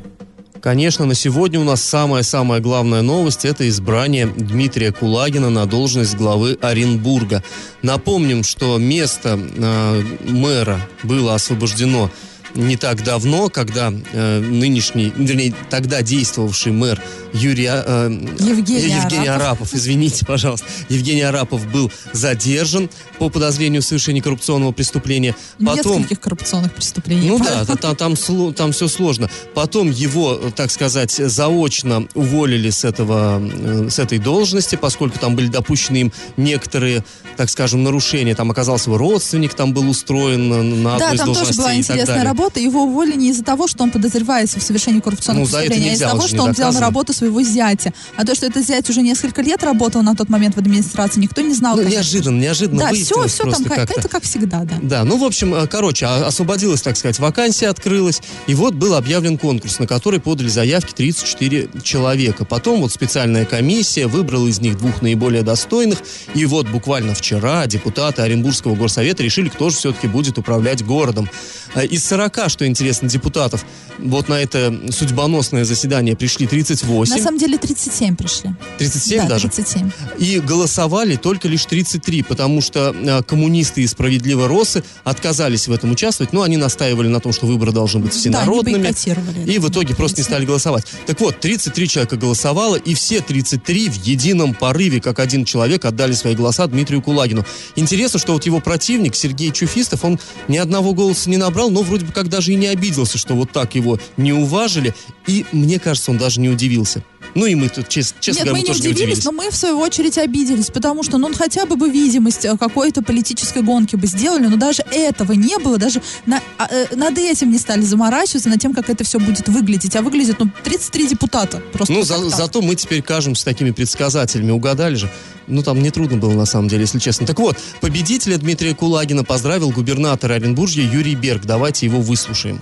Конечно, 0.62 1.06
на 1.06 1.16
сегодня 1.16 1.60
у 1.60 1.64
нас 1.64 1.84
самая-самая 1.84 2.60
главная 2.60 3.02
новость– 3.02 3.46
это 3.46 3.68
избрание 3.68 4.28
Дмитрия 4.28 4.92
Кулагина 4.92 5.50
на 5.50 5.66
должность 5.66 6.16
главы 6.16 6.58
Оренбурга. 6.62 7.44
Напомним, 7.82 8.44
что 8.44 8.78
место 8.78 9.40
э, 9.40 10.04
мэра 10.24 10.80
было 11.02 11.34
освобождено 11.34 12.12
не 12.56 12.76
так 12.78 13.04
давно, 13.04 13.50
когда 13.50 13.92
э, 14.14 14.40
нынешний, 14.40 15.12
вернее, 15.16 15.54
тогда 15.70 16.02
действовавший 16.02 16.72
мэр 16.72 17.02
Юрий, 17.34 17.68
э, 17.72 18.10
Евгений 18.40 18.94
Евгений 18.96 19.28
Арапов. 19.28 19.46
Арапов, 19.48 19.74
извините, 19.74 20.26
пожалуйста, 20.26 20.66
Евгений 20.90 21.22
Арапов 21.22 21.66
был 21.72 21.90
задержан 22.12 22.90
по 23.20 23.30
подозрению 23.30 23.82
в 23.82 23.86
совершении 23.86 24.20
коррупционного 24.20 24.72
преступления. 24.74 25.36
Потом, 25.66 26.00
Нескольких 26.00 26.20
коррупционных 26.20 26.74
преступлений. 26.74 27.28
ну 27.30 27.40
да, 27.40 27.64
та- 27.68 27.76
та- 27.78 27.96
там, 27.96 28.14
сло- 28.14 28.54
там 28.54 28.74
все 28.74 28.88
сложно. 28.90 29.30
Потом 29.54 29.90
его, 29.90 30.36
так 30.56 30.72
сказать, 30.72 31.12
заочно 31.12 32.08
уволили 32.16 32.70
с, 32.70 32.84
этого, 32.84 33.42
э, 33.42 33.88
с 33.90 33.98
этой 34.00 34.18
должности, 34.18 34.76
поскольку 34.76 35.18
там 35.20 35.36
были 35.36 35.48
допущены 35.48 35.98
им 35.98 36.14
некоторые, 36.36 37.06
так 37.38 37.50
скажем, 37.50 37.84
нарушения. 37.84 38.36
Там 38.36 38.52
оказался 38.52 38.90
его 38.90 38.98
родственник, 38.98 39.54
там 39.54 39.74
был 39.74 39.90
устроен 39.90 40.50
на- 40.84 40.96
одной 40.96 41.00
Да, 41.00 41.14
из 41.14 41.18
там 41.20 41.34
должностей 41.34 41.80
и 41.80 41.84
так 41.84 42.06
далее. 42.06 42.24
работа. 42.26 42.41
Его 42.56 42.84
уволили 42.84 43.16
не 43.16 43.30
из-за 43.30 43.44
того, 43.44 43.68
что 43.68 43.84
он 43.84 43.92
подозревается 43.92 44.60
в 44.60 44.64
совершении 44.64 45.00
коррупционного 45.00 45.46
Ну, 45.46 45.52
преступления, 45.52 45.92
а 45.92 45.94
из-за 45.94 46.08
того, 46.10 46.28
что 46.28 46.44
он 46.44 46.52
взял 46.52 46.72
на 46.74 46.80
работу 46.80 47.14
своего 47.14 47.42
зятя. 47.42 47.94
А 48.18 48.26
то, 48.26 48.36
что 48.36 48.46
этот 48.46 48.66
зять 48.66 48.90
уже 48.90 49.02
несколько 49.02 49.42
лет 49.42 49.64
работал 49.64 50.02
на 50.02 50.16
тот 50.16 50.30
момент 50.30 50.56
в 50.56 50.60
администрации, 50.60 51.20
никто 51.20 51.42
не 51.42 51.54
знал. 51.54 51.76
Ну, 51.76 51.84
конечно. 51.84 51.98
неожиданно, 52.00 52.40
неожиданно 52.42 52.80
Да, 52.80 52.94
все, 52.94 53.28
все 53.28 53.44
там, 53.52 53.64
как, 53.64 53.76
как-то. 53.76 54.00
это 54.00 54.10
как 54.10 54.24
всегда, 54.24 54.64
да. 54.64 54.76
Да, 54.82 55.04
ну, 55.04 55.18
в 55.18 55.24
общем, 55.24 55.54
э, 55.54 55.68
короче, 55.68 56.06
а- 56.06 56.28
освободилась, 56.28 56.82
так 56.82 56.98
сказать, 56.98 57.20
вакансия 57.20 57.68
открылась, 57.68 58.22
и 58.48 58.54
вот 58.54 58.74
был 58.74 58.96
объявлен 58.96 59.38
конкурс, 59.38 59.80
на 59.80 59.88
который 59.88 60.20
подали 60.20 60.48
заявки 60.48 60.94
34 60.94 61.70
человека. 61.84 62.46
Потом 62.46 62.82
вот 62.82 62.92
специальная 62.92 63.46
комиссия 63.46 64.08
выбрала 64.08 64.48
из 64.48 64.60
них 64.60 64.78
двух 64.78 65.02
наиболее 65.02 65.44
достойных, 65.44 66.00
и 66.34 66.46
вот 66.46 66.68
буквально 66.68 67.14
вчера 67.14 67.66
депутаты 67.68 68.22
Оренбургского 68.22 68.76
горсовета 68.76 69.24
решили, 69.24 69.50
кто 69.50 69.70
же 69.70 69.76
все-таки 69.78 70.08
будет 70.08 70.38
управлять 70.38 70.84
городом. 70.86 71.30
Э, 71.76 71.86
Из 71.86 72.06
40, 72.06 72.31
что 72.48 72.66
интересно, 72.68 73.08
депутатов 73.08 73.66
вот 74.00 74.30
на 74.30 74.36
это 74.36 74.74
судьбоносное 74.92 75.64
заседание 75.64 76.16
пришли 76.16 76.48
38, 76.48 77.16
На 77.16 77.22
самом 77.24 77.38
деле 77.38 77.58
37 77.58 78.16
пришли. 78.16 78.54
37 78.78 79.22
да, 79.24 79.28
даже. 79.28 79.48
37. 79.50 79.92
И 80.18 80.40
голосовали 80.40 81.16
только 81.18 81.48
лишь 81.48 81.66
33, 81.66 82.24
потому 82.24 82.62
что 82.62 82.96
э, 82.98 83.22
коммунисты 83.24 83.82
из 83.82 83.92
«Справедливой 83.92 84.48
Росы» 84.48 84.84
отказались 85.04 85.68
в 85.68 85.72
этом 85.72 85.92
участвовать, 85.92 86.34
но 86.34 86.42
они 86.42 86.58
настаивали 86.58 87.08
на 87.08 87.20
том, 87.20 87.32
что 87.34 87.46
выборы 87.46 87.72
должны 87.72 88.00
быть 88.00 88.12
Да, 88.14 88.18
всенародными. 88.18 88.82
бойкотировали. 88.84 89.52
и 89.52 89.60
в 89.60 89.70
итоге 89.70 89.96
просто 89.96 90.22
не 90.22 90.24
стали 90.24 90.46
голосовать. 90.46 90.86
Так 91.06 91.20
вот, 91.20 91.40
33 91.40 91.88
человека 91.88 92.16
голосовало, 92.18 92.76
и 92.76 92.94
все 92.94 93.22
33 93.22 93.90
в 93.90 94.04
едином 94.06 94.54
порыве, 94.54 95.00
как 95.02 95.20
один 95.20 95.46
человек, 95.46 95.86
отдали 95.86 96.14
свои 96.14 96.34
голоса 96.36 96.66
Дмитрию 96.68 97.02
Кулагину. 97.02 97.46
Интересно, 97.76 98.20
что 98.20 98.34
вот 98.34 98.46
его 98.46 98.60
противник, 98.60 99.16
Сергей 99.16 99.52
Чуфистов, 99.52 100.04
он 100.04 100.20
ни 100.48 100.58
одного 100.58 100.94
голоса 100.94 101.30
не 101.30 101.38
набрал, 101.38 101.70
но 101.70 101.82
вроде 101.84 102.06
бы 102.06 102.12
как 102.12 102.21
даже 102.30 102.54
и 102.54 102.56
не 102.56 102.68
обиделся, 102.68 103.18
что 103.18 103.36
вот 103.36 103.52
так 103.52 103.76
его 103.76 104.00
не 104.18 104.34
уважили. 104.34 104.94
И 105.28 105.46
мне 105.52 105.80
кажется, 105.80 106.12
он 106.12 106.18
даже 106.18 106.40
не 106.40 106.50
удивился. 106.50 107.04
Ну 107.34 107.46
и 107.46 107.56
мы 107.56 107.70
тут, 107.70 107.88
чес- 107.88 108.14
честно 108.20 108.40
Нет, 108.40 108.48
говоря, 108.48 108.52
мы 108.54 108.60
не 108.60 108.66
тоже 108.66 108.80
удивились, 108.80 108.98
не 109.00 109.04
удивились. 109.06 109.26
но 109.26 109.32
мы 109.32 109.50
в 109.50 109.56
свою 109.56 109.80
очередь 109.80 110.18
обиделись, 110.18 110.68
потому 110.70 111.02
что, 111.04 111.18
ну, 111.18 111.28
он 111.28 111.34
хотя 111.34 111.66
бы 111.66 111.76
бы 111.78 111.90
видимость 111.90 112.44
э, 112.46 112.58
какой-то 112.58 113.02
политической 113.02 113.62
гонки 113.62 113.96
бы 113.96 114.06
сделали, 114.08 114.48
но 114.48 114.58
даже 114.58 114.84
этого 114.92 115.32
не 115.34 115.58
было, 115.60 115.78
даже 115.78 116.02
на- 116.26 116.42
а, 116.58 116.68
э, 116.70 116.94
над 116.96 117.18
этим 117.18 117.52
не 117.52 117.58
стали 117.58 117.82
заморачиваться, 117.82 118.50
над 118.50 118.60
тем, 118.60 118.74
как 118.74 118.90
это 118.90 119.04
все 119.04 119.20
будет 119.20 119.48
выглядеть. 119.48 119.96
А 119.96 120.02
выглядит, 120.02 120.36
ну, 120.40 120.50
33 120.64 121.08
депутата. 121.08 121.62
Просто 121.72 121.94
Ну, 121.94 122.04
за- 122.04 122.30
зато 122.30 122.62
мы 122.62 122.76
теперь 122.76 123.02
кажемся 123.02 123.46
такими 123.46 123.72
предсказателями. 123.72 124.52
Угадали 124.52 124.96
же. 124.96 125.10
Ну, 125.48 125.64
там 125.64 125.82
нетрудно 125.82 126.18
было, 126.18 126.34
на 126.34 126.46
самом 126.46 126.68
деле, 126.68 126.82
если 126.82 127.00
честно. 127.00 127.26
Так 127.26 127.40
вот, 127.40 127.58
победителя 127.82 128.38
Дмитрия 128.38 128.76
Кулагина 128.76 129.24
поздравил 129.24 129.72
губернатор 129.72 130.32
Оренбуржья 130.34 130.84
Юрий 130.84 131.16
Берг. 131.16 131.46
Давайте 131.46 131.86
его 131.86 132.02
выслушаем. 132.02 132.60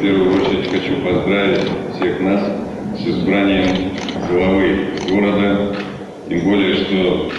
Первую 0.00 0.29
очередь 0.29 0.29
хочу 0.80 0.96
поздравить 1.02 1.68
всех 1.94 2.20
нас 2.20 2.40
с 2.98 3.06
избранием 3.06 3.92
главы 4.30 4.78
города. 5.10 5.76
Тем 6.28 6.40
более, 6.40 6.74
что 6.76 7.30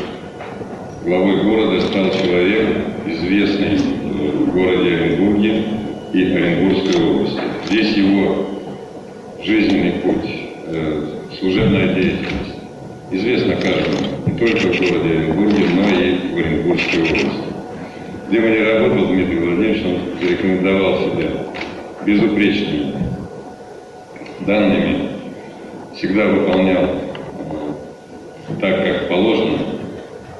главой 1.03 1.43
города 1.43 1.81
стал 1.81 2.11
человек, 2.11 2.67
известный 3.07 3.77
э, 3.77 4.31
в 4.31 4.53
городе 4.53 4.95
Оренбурге 4.95 5.63
и 6.13 6.23
Оренбургской 6.23 7.03
области. 7.03 7.41
Здесь 7.67 7.97
его 7.97 8.47
жизненный 9.43 9.91
путь, 10.03 10.29
э, 10.67 11.03
служебная 11.39 11.93
деятельность 11.95 12.57
известна 13.11 13.55
каждому, 13.55 14.27
не 14.27 14.37
только 14.37 14.67
в 14.67 14.79
городе 14.79 15.17
Оренбурге, 15.17 15.65
но 15.75 15.99
и 15.99 16.33
в 16.33 16.37
Оренбургской 16.37 17.01
области. 17.01 17.51
Где 18.29 18.39
бы 18.39 18.49
ни 18.49 18.57
работал 18.57 19.07
Дмитрий 19.07 19.39
Владимирович, 19.39 19.83
он 19.85 20.19
зарекомендовал 20.21 20.99
себя 20.99 21.29
безупречными 22.05 23.00
данными, 24.51 25.07
всегда 25.95 26.25
выполнял 26.25 26.83
э, 26.83 28.53
так, 28.59 28.83
как 28.83 29.07
положено, 29.07 29.59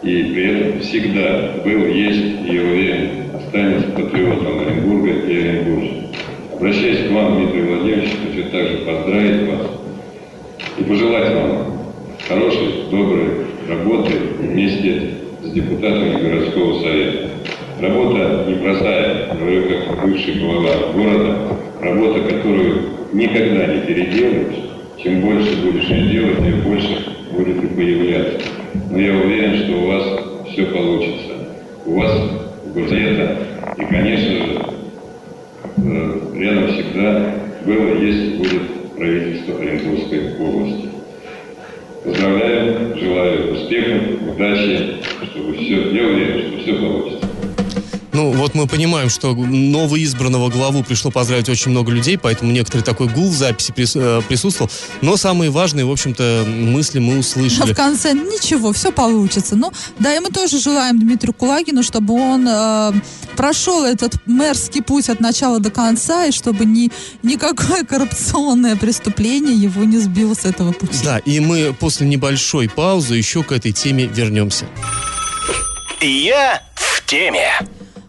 и 0.02 0.24
при 0.24 0.44
этом 0.44 0.82
всегда 0.82 1.62
был, 1.64 1.86
есть 1.86 2.46
и, 2.46 2.60
уверен, 2.60 3.10
останется 3.34 3.90
патриотом 3.92 4.60
Оренбурга 4.60 5.12
и 5.12 5.38
Оренбуржья. 5.38 6.04
Обращаясь 6.54 7.08
к 7.08 7.12
вам, 7.12 7.38
Дмитрий 7.38 7.62
Владимирович, 7.62 8.12
хочу 8.26 8.50
также 8.50 8.78
поздравить 8.80 9.50
вас 9.50 9.68
и 10.78 10.84
пожелать 10.84 11.34
вам 11.34 11.78
хорошей, 12.28 12.90
доброй 12.92 13.46
работы 13.70 14.12
вместе 14.40 15.12
с 15.42 15.52
депутатами 15.52 16.22
городского 16.22 16.82
совета. 16.82 17.30
Работа 17.80 18.46
непростая, 18.48 19.34
говорю 19.40 19.64
как 19.70 20.04
бывший 20.04 20.36
глава 20.36 20.92
города, 20.94 21.38
работа, 21.82 22.22
которую 22.22 22.82
никогда 23.14 23.68
не 23.68 23.82
переделаешь. 23.82 24.70
Чем 24.98 25.22
больше 25.22 25.56
будешь 25.64 25.90
ее 25.90 26.12
делать, 26.12 26.38
тем 26.38 26.62
больше 26.62 27.06
будет 27.32 27.64
и 27.64 27.68
появляться. 27.68 28.48
Но 28.92 29.00
я 29.00 29.14
уверен, 29.16 29.64
что 29.64 29.74
у 29.74 29.88
вас 29.88 30.52
все 30.52 30.66
получится. 30.66 31.34
У 31.86 32.00
вас 32.00 32.12
горсовета 32.74 33.38
и, 33.78 33.86
конечно 33.86 34.32
же, 34.32 34.62
э, 35.78 36.20
рядом 36.36 36.68
всегда 36.68 37.36
было, 37.66 38.02
есть, 38.02 38.38
будет 38.38 38.62
правительство 38.96 39.60
Оренбургской 39.60 40.36
области. 40.40 40.90
Поздравляю, 42.04 42.98
желаю 42.98 43.54
успехов, 43.54 44.02
удачи, 44.28 44.96
чтобы 45.32 45.54
все, 45.56 45.92
я 45.92 46.04
уверен, 46.04 46.48
что 46.48 46.58
все 46.62 46.74
получится. 46.76 47.21
Ну, 48.22 48.34
вот 48.34 48.54
мы 48.54 48.68
понимаем, 48.68 49.10
что 49.10 49.34
новоизбранного 49.34 50.50
главу 50.50 50.84
пришло 50.84 51.10
поздравить 51.10 51.50
очень 51.50 51.72
много 51.72 51.92
людей, 51.92 52.20
поэтому 52.20 52.52
некоторый 52.52 52.82
такой 52.82 53.08
гул 53.08 53.28
в 53.32 53.34
записи 53.34 53.72
прис- 53.72 54.00
э, 54.00 54.22
присутствовал. 54.22 54.70
Но 55.02 55.18
самые 55.18 55.50
важные, 55.50 55.86
в 55.86 55.92
общем-то, 55.92 56.46
мысли 56.48 57.00
мы 57.00 57.18
услышали. 57.18 57.74
в 57.74 57.76
конце 57.76 58.14
ничего, 58.14 58.74
все 58.74 58.92
получится. 58.92 59.56
Ну, 59.56 59.74
да, 59.98 60.16
и 60.16 60.20
мы 60.20 60.30
тоже 60.30 60.60
желаем 60.60 61.00
Дмитрию 61.00 61.34
Кулагину, 61.34 61.82
чтобы 61.82 62.14
он 62.14 62.48
э, 62.48 62.92
прошел 63.36 63.84
этот 63.86 64.14
мэрский 64.28 64.84
путь 64.84 65.10
от 65.10 65.20
начала 65.20 65.60
до 65.60 65.72
конца, 65.72 66.28
и 66.28 66.32
чтобы 66.32 66.66
ни, 66.66 66.92
никакое 67.24 67.84
коррупционное 67.84 68.76
преступление 68.76 69.56
его 69.56 69.84
не 69.84 69.98
сбило 69.98 70.36
с 70.36 70.46
этого 70.46 70.74
пути. 70.74 71.00
Да, 71.04 71.18
и 71.18 71.40
мы 71.40 71.74
после 71.74 72.06
небольшой 72.06 72.70
паузы 72.70 73.16
еще 73.16 73.42
к 73.42 73.52
этой 73.52 73.72
теме 73.72 74.06
вернемся. 74.06 74.66
Я 76.02 76.62
в 76.76 77.04
теме. 77.08 77.50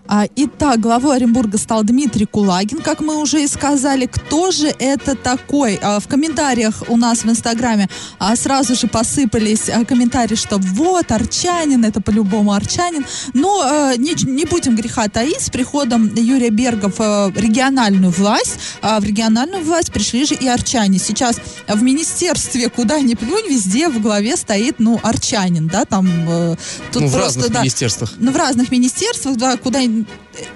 А, 0.08 0.26
итак, 0.36 0.80
главой 0.80 1.16
Оренбурга 1.16 1.58
стал 1.58 1.84
Дмитрий 1.84 2.26
Кулагин, 2.26 2.78
как 2.78 3.00
мы 3.00 3.16
уже 3.16 3.42
и 3.42 3.46
сказали. 3.46 4.06
Кто 4.06 4.50
же 4.50 4.66
это 4.78 5.14
такой? 5.14 5.78
А, 5.80 6.00
в 6.00 6.08
комментариях 6.08 6.82
у 6.88 6.96
нас 6.96 7.24
в 7.24 7.30
Инстаграме 7.30 7.88
а, 8.18 8.34
сразу 8.36 8.74
же 8.74 8.88
посыпались 8.88 9.70
комментарии, 9.86 10.34
что 10.34 10.58
вот, 10.58 11.10
Арчанин, 11.10 11.84
это 11.84 12.00
по-любому 12.00 12.52
Арчанин. 12.52 13.06
Но 13.32 13.92
не, 13.96 14.14
не 14.24 14.44
будем 14.44 14.76
греха 14.76 15.08
таить, 15.08 15.40
с 15.40 15.50
приходом 15.50 16.12
Юрия 16.14 16.50
Берга 16.50 16.88
в 16.88 17.32
региональную 17.36 18.12
власть, 18.12 18.58
в 18.82 19.04
региональную 19.04 19.64
власть 19.64 19.92
пришли 19.92 20.24
же 20.24 20.34
и 20.34 20.46
арчане. 20.48 20.98
Сейчас 20.98 21.36
в 21.68 21.82
министерстве, 21.82 22.68
куда 22.68 23.00
ни 23.00 23.14
плюнь, 23.14 23.48
везде 23.48 23.88
в 23.88 24.00
главе 24.00 24.36
стоит, 24.36 24.76
ну, 24.78 25.00
арчанин, 25.02 25.68
да, 25.68 25.84
там... 25.84 26.06
э, 26.28 26.56
тут 26.92 27.02
ну, 27.02 27.08
в 27.08 27.12
просто, 27.12 27.40
разных 27.40 27.52
да, 27.52 27.60
министерствах. 27.60 28.12
ну, 28.18 28.32
в 28.32 28.36
разных 28.36 28.70
министерствах, 28.70 29.36
да, 29.36 29.56
куда... 29.56 29.80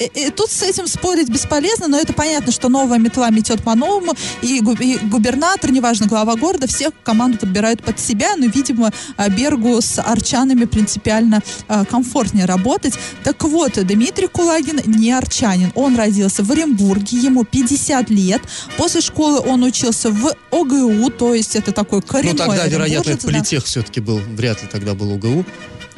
э, 0.00 0.04
э, 0.04 0.08
э, 0.26 0.30
Тут 0.30 0.50
с 0.50 0.62
этим 0.62 0.86
спорить 0.86 1.28
бесполезно, 1.28 1.88
но 1.88 1.98
это 1.98 2.12
понятно, 2.12 2.52
что 2.52 2.68
новая 2.68 2.98
метла 2.98 3.30
метет 3.30 3.62
по-новому, 3.62 4.12
и, 4.42 4.60
гу- 4.60 4.72
и 4.78 4.96
губернатор, 4.98 5.70
неважно, 5.70 6.06
глава 6.06 6.36
города, 6.36 6.66
всех 6.66 6.92
команду 7.02 7.38
подбирают 7.38 7.82
под 7.82 7.98
себя, 8.00 8.36
но, 8.36 8.46
видимо, 8.46 8.90
а, 9.16 9.28
Бергу 9.28 9.80
с 9.80 10.00
арчанами 10.00 10.64
принципиально 10.64 11.42
а, 11.68 11.84
комфортнее 11.84 12.44
работать. 12.46 12.94
Так 13.24 13.42
вот, 13.44 13.72
Дмитрий 13.74 14.26
Кулагин 14.28 14.80
не 14.86 15.12
арчанин. 15.12 15.72
Он 15.74 15.96
родился 15.96 16.42
в 16.42 16.50
Оренбурге, 16.50 17.18
ему 17.18 17.44
50 17.44 18.10
лет. 18.10 18.42
После 18.76 19.00
школы 19.00 19.40
он 19.40 19.62
учился 19.62 20.10
в 20.10 20.32
ОГУ, 20.50 21.10
то 21.10 21.34
есть 21.34 21.56
это 21.56 21.72
такой 21.72 22.02
коренной 22.02 22.32
Ну, 22.32 22.38
тогда, 22.38 22.66
вероятно, 22.66 23.12
оренбуржец, 23.12 23.22
да. 23.24 23.28
политех 23.32 23.64
все-таки 23.64 24.00
был. 24.00 24.18
Вряд 24.36 24.62
ли 24.62 24.68
тогда 24.70 24.94
был 24.94 25.12
УГУ. 25.12 25.44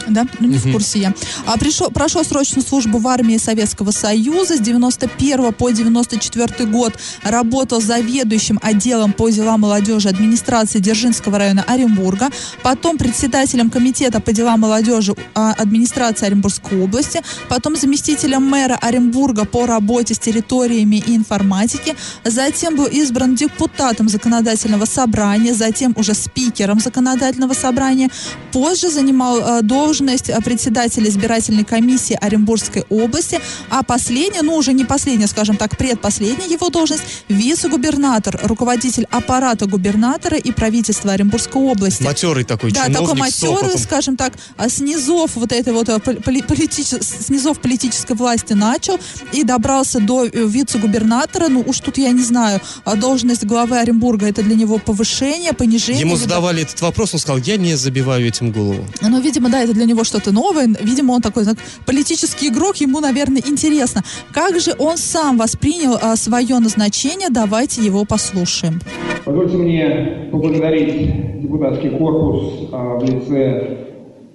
Да? 0.08 0.26
Ну, 0.40 0.48
не 0.48 0.58
в 0.58 0.72
курсе 0.72 1.00
я. 1.00 1.14
А 1.46 1.58
пришел, 1.58 1.90
прошел 1.90 2.24
срочную 2.24 2.64
службу 2.66 2.98
в 2.98 3.08
армии 3.08 3.36
Советского 3.36 3.90
Союза 3.90 4.56
с 4.56 4.60
91 4.60 5.52
по 5.52 5.70
94 5.70 6.70
год. 6.70 6.94
Работал 7.22 7.80
заведующим 7.80 8.58
отделом 8.62 9.12
по 9.12 9.30
делам 9.30 9.60
молодежи 9.60 10.08
администрации 10.08 10.78
Дзержинского 10.78 11.38
района 11.38 11.64
Оренбурга. 11.66 12.30
Потом 12.62 12.98
председателем 12.98 13.70
комитета 13.70 14.20
по 14.20 14.32
делам 14.32 14.60
молодежи 14.60 15.14
а, 15.34 15.52
администрации 15.52 16.26
Оренбургской 16.26 16.80
области. 16.80 17.20
Потом 17.48 17.76
заместителем 17.76 18.42
мэра 18.42 18.78
Оренбурга 18.80 19.44
по 19.44 19.66
работе 19.66 20.14
с 20.14 20.18
территориями 20.18 20.96
и 20.96 21.16
информатики. 21.16 21.94
Затем 22.24 22.76
был 22.76 22.86
избран 22.86 23.34
депутатом 23.34 24.08
законодательного 24.08 24.84
собрания. 24.84 25.54
Затем 25.54 25.94
уже 25.96 26.14
спикером 26.14 26.80
законодательного 26.80 27.54
собрания. 27.54 28.10
Позже 28.52 28.90
занимал 28.90 29.38
э, 29.40 29.62
должность 29.62 29.97
э, 30.00 30.40
председателя 30.42 31.08
избирательной 31.08 31.64
комиссии 31.64 32.16
Оренбургской 32.20 32.84
области, 32.88 33.40
а 33.70 33.82
последняя, 33.82 34.42
ну 34.42 34.54
уже 34.54 34.72
не 34.72 34.84
последняя, 34.84 35.26
скажем 35.26 35.56
так, 35.56 35.76
предпоследняя 35.76 36.48
его 36.48 36.70
должность, 36.70 37.02
вице-губернатор, 37.28 38.38
руководитель 38.44 39.06
аппарата 39.10 39.66
губернатора 39.66 40.36
и 40.36 40.52
правительства 40.52 41.12
Оренбургской 41.12 41.60
области. 41.60 42.02
Матерый 42.02 42.44
такой 42.44 42.72
Да, 42.72 42.86
чиновник 42.86 43.08
такой 43.10 43.30
с 43.30 43.42
матерый, 43.42 43.78
скажем 43.78 44.16
так, 44.16 44.32
а 44.56 44.68
с 44.68 44.80
низов 44.80 45.32
вот 45.34 45.52
этой 45.52 45.72
вот 45.72 45.88
э, 45.88 45.98
поли- 45.98 46.42
политичес- 46.46 47.02
с 47.02 47.28
низов 47.28 47.60
политической 47.60 48.14
власти 48.14 48.52
начал 48.52 48.98
и 49.32 49.42
добрался 49.44 50.00
до 50.00 50.24
э, 50.24 50.30
вице-губернатора. 50.32 51.48
Ну 51.48 51.62
уж 51.66 51.80
тут 51.80 51.98
я 51.98 52.10
не 52.12 52.22
знаю, 52.22 52.60
а 52.84 52.94
должность 52.96 53.44
главы 53.44 53.78
Оренбурга 53.78 54.26
это 54.26 54.42
для 54.42 54.54
него 54.54 54.78
повышение, 54.78 55.52
понижение. 55.52 56.00
Ему 56.00 56.16
задавали 56.16 56.62
этот 56.62 56.80
вопрос, 56.80 57.14
он 57.14 57.20
сказал, 57.20 57.38
я 57.38 57.56
не 57.56 57.74
забиваю 57.76 58.26
этим 58.26 58.52
голову. 58.52 58.86
ну, 59.00 59.20
видимо, 59.20 59.48
да, 59.48 59.60
это 59.62 59.72
для 59.72 59.84
него 59.88 60.04
что-то 60.04 60.32
новое. 60.32 60.68
Видимо, 60.80 61.12
он 61.12 61.20
такой, 61.20 61.44
знак, 61.44 61.56
политический 61.86 62.48
игрок, 62.48 62.76
ему, 62.76 63.00
наверное, 63.00 63.42
интересно. 63.46 64.02
Как 64.32 64.60
же 64.60 64.74
он 64.78 64.96
сам 64.96 65.36
воспринял 65.38 65.98
а, 66.00 66.16
свое 66.16 66.58
назначение? 66.58 67.28
Давайте 67.30 67.82
его 67.82 68.04
послушаем. 68.04 68.80
Позвольте 69.24 69.56
мне 69.56 70.28
поблагодарить 70.30 71.40
депутатский 71.40 71.90
корпус 71.90 72.68
а, 72.72 72.98
в 72.98 73.04
лице 73.04 73.78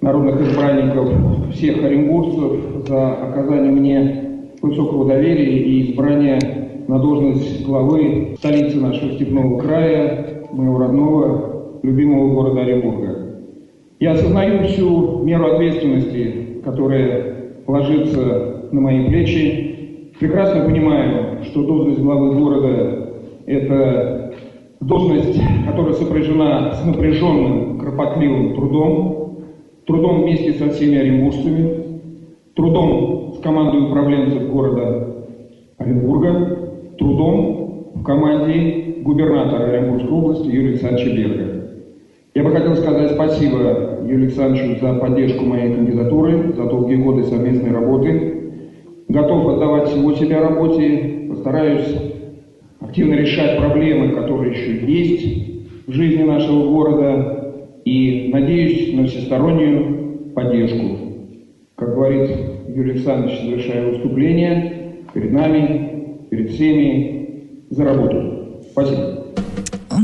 народных 0.00 0.40
избранников 0.42 1.54
всех 1.54 1.82
оренбуржцев 1.82 2.86
за 2.86 3.12
оказание 3.12 3.72
мне 3.72 4.24
высокого 4.60 5.06
доверия 5.06 5.58
и 5.58 5.92
избрание 5.92 6.38
на 6.88 6.98
должность 6.98 7.64
главы 7.64 8.34
столицы 8.38 8.78
нашего 8.78 9.12
степного 9.12 9.58
края, 9.58 10.44
моего 10.52 10.78
родного, 10.78 11.78
любимого 11.82 12.34
города 12.34 12.60
Оренбурга. 12.60 13.33
Я 14.04 14.12
осознаю 14.12 14.64
всю 14.64 15.24
меру 15.24 15.54
ответственности, 15.54 16.60
которая 16.62 17.36
ложится 17.66 18.68
на 18.70 18.78
мои 18.78 19.06
плечи. 19.06 20.10
Прекрасно 20.20 20.66
понимаю, 20.66 21.42
что 21.44 21.62
должность 21.64 22.00
главы 22.00 22.34
города– 22.34 23.14
это 23.46 24.34
должность, 24.82 25.40
которая 25.66 25.94
сопряжена 25.94 26.74
с 26.74 26.84
напряженным, 26.84 27.78
кропотливым 27.78 28.54
трудом, 28.54 29.38
трудом 29.86 30.20
вместе 30.20 30.52
со 30.52 30.68
всеми 30.68 30.98
оренбуржцами, 30.98 31.86
трудом 32.54 33.32
с 33.32 33.38
командой 33.40 33.88
управленцев 33.88 34.50
города 34.50 35.14
Оренбурга, 35.78 36.58
трудом 36.98 37.92
в 37.94 38.02
команде 38.02 38.96
губернатора 39.00 39.64
Оренбургской 39.70 40.12
области 40.12 40.48
Юрия 40.48 40.72
Александровича 40.72 41.16
Берга. 41.16 41.54
Я 42.34 42.42
бы 42.42 42.50
хотел 42.50 42.76
сказать 42.76 43.12
спасибо 43.12 43.93
Юрию 44.06 44.26
Александровичу 44.26 44.78
за 44.80 44.94
поддержку 44.94 45.46
моей 45.46 45.74
кандидатуры, 45.74 46.52
за 46.52 46.64
долгие 46.64 46.96
годы 46.96 47.24
совместной 47.24 47.70
работы. 47.70 48.52
Готов 49.08 49.56
отдавать 49.56 49.90
всего 49.90 50.12
себя 50.14 50.40
работе, 50.40 51.26
постараюсь 51.28 51.94
активно 52.80 53.14
решать 53.14 53.56
проблемы, 53.56 54.12
которые 54.12 54.52
еще 54.52 54.86
есть 54.86 55.86
в 55.86 55.92
жизни 55.92 56.22
нашего 56.22 56.68
города 56.68 57.54
и 57.84 58.30
надеюсь 58.30 58.92
на 58.92 59.06
всестороннюю 59.06 60.32
поддержку. 60.34 60.98
Как 61.76 61.94
говорит 61.94 62.30
Юрий 62.68 62.92
Александрович, 62.92 63.40
завершая 63.42 63.86
выступление, 63.86 64.72
перед 65.12 65.32
нами, 65.32 66.28
перед 66.30 66.50
всеми 66.50 67.24
за 67.70 67.84
работу. 67.84 68.60
Спасибо. 68.70 69.23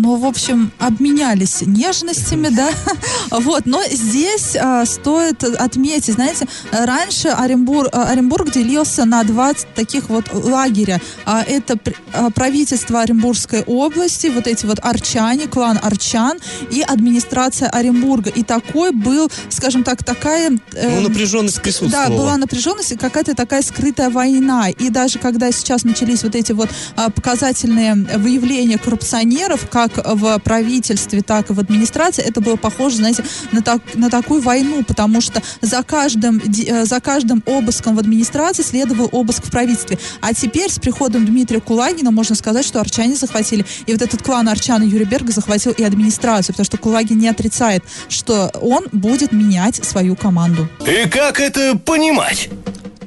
Ну, 0.03 0.17
в 0.17 0.25
общем, 0.25 0.73
обменялись 0.79 1.61
нежностями, 1.61 2.49
да. 2.49 2.71
Вот, 3.31 3.67
но 3.67 3.83
здесь 3.91 4.57
а, 4.57 4.85
стоит 4.87 5.45
отметить, 5.45 6.15
знаете, 6.15 6.47
раньше 6.73 7.29
Оренбург, 7.29 7.89
а, 7.93 8.09
Оренбург 8.09 8.51
делился 8.51 9.05
на 9.05 9.23
20 9.23 9.75
таких 9.75 10.09
вот 10.09 10.25
лагеря. 10.33 11.01
А, 11.27 11.43
это 11.43 11.79
а, 12.13 12.31
правительство 12.31 13.03
Оренбургской 13.03 13.63
области, 13.67 14.29
вот 14.29 14.47
эти 14.47 14.67
вот 14.67 14.79
арчане, 14.83 15.47
клан 15.47 15.79
арчан 15.83 16.39
и 16.71 16.81
администрация 16.83 17.69
Оренбурга. 17.69 18.31
И 18.31 18.43
такой 18.43 18.91
был, 18.93 19.31
скажем 19.49 19.85
так, 19.85 20.03
такая... 20.03 20.59
э, 20.73 20.97
Ну, 21.01 21.09
напряженность 21.09 21.61
присутствовала. 21.63 22.09
да, 22.09 22.17
была 22.17 22.37
напряженность 22.37 22.93
и 22.93 22.97
какая-то 22.97 23.35
такая 23.35 23.63
скрытая 23.63 24.11
война. 24.11 24.71
И 24.71 24.89
даже 24.91 25.19
когда 25.19 25.53
сейчас 25.53 25.85
начались 25.85 26.23
вот 26.25 26.35
эти 26.35 26.53
вот 26.53 26.69
а, 26.97 27.11
показательные 27.11 27.95
выявления 27.95 28.79
коррупционеров, 28.79 29.69
как 29.71 29.90
в 29.97 30.39
правительстве, 30.41 31.23
так 31.23 31.51
и 31.51 31.53
в 31.53 31.61
администрации, 31.61 32.23
это 32.23 32.41
было 32.41 32.57
похоже, 32.57 32.97
знаете, 32.97 33.25
на, 33.53 33.63
так, 33.63 33.81
на 33.95 34.11
такую 34.11 34.41
войну, 34.43 34.83
потому 34.85 35.21
что 35.21 35.43
за 35.61 35.83
каждым, 35.83 36.41
э, 36.67 36.85
за 36.85 37.01
каждым 37.01 37.43
обыском 37.47 37.97
в 37.97 37.99
администрации 37.99 38.63
следовал 38.63 39.09
обыск 39.13 39.47
в 39.47 39.51
правительстве. 39.51 39.99
А 40.21 40.35
теперь 40.35 40.71
с 40.71 40.79
приходом 40.79 41.27
Дмитрия 41.27 41.61
Кулагина 41.61 42.11
можно 42.11 42.35
сказать, 42.35 42.67
что 42.67 42.81
арчане 42.81 43.17
захватили. 43.17 43.65
И 43.87 43.93
вот 43.93 44.03
этот 44.03 44.23
клан 44.23 44.49
Арчана 44.49 44.85
Юрия 44.85 45.05
Берга 45.05 45.33
захватил 45.33 45.73
и 45.73 45.83
администрацию, 45.83 46.55
потому 46.55 46.65
что 46.65 46.79
Кулагин 46.79 47.19
не 47.19 47.29
отрицает, 47.29 47.85
что 48.09 48.51
он 48.61 48.87
будет 48.93 49.33
менять 49.33 49.85
свою 49.85 50.17
команду. 50.17 50.69
И 50.87 51.09
как 51.09 51.41
это 51.41 51.77
понимать? 51.77 52.49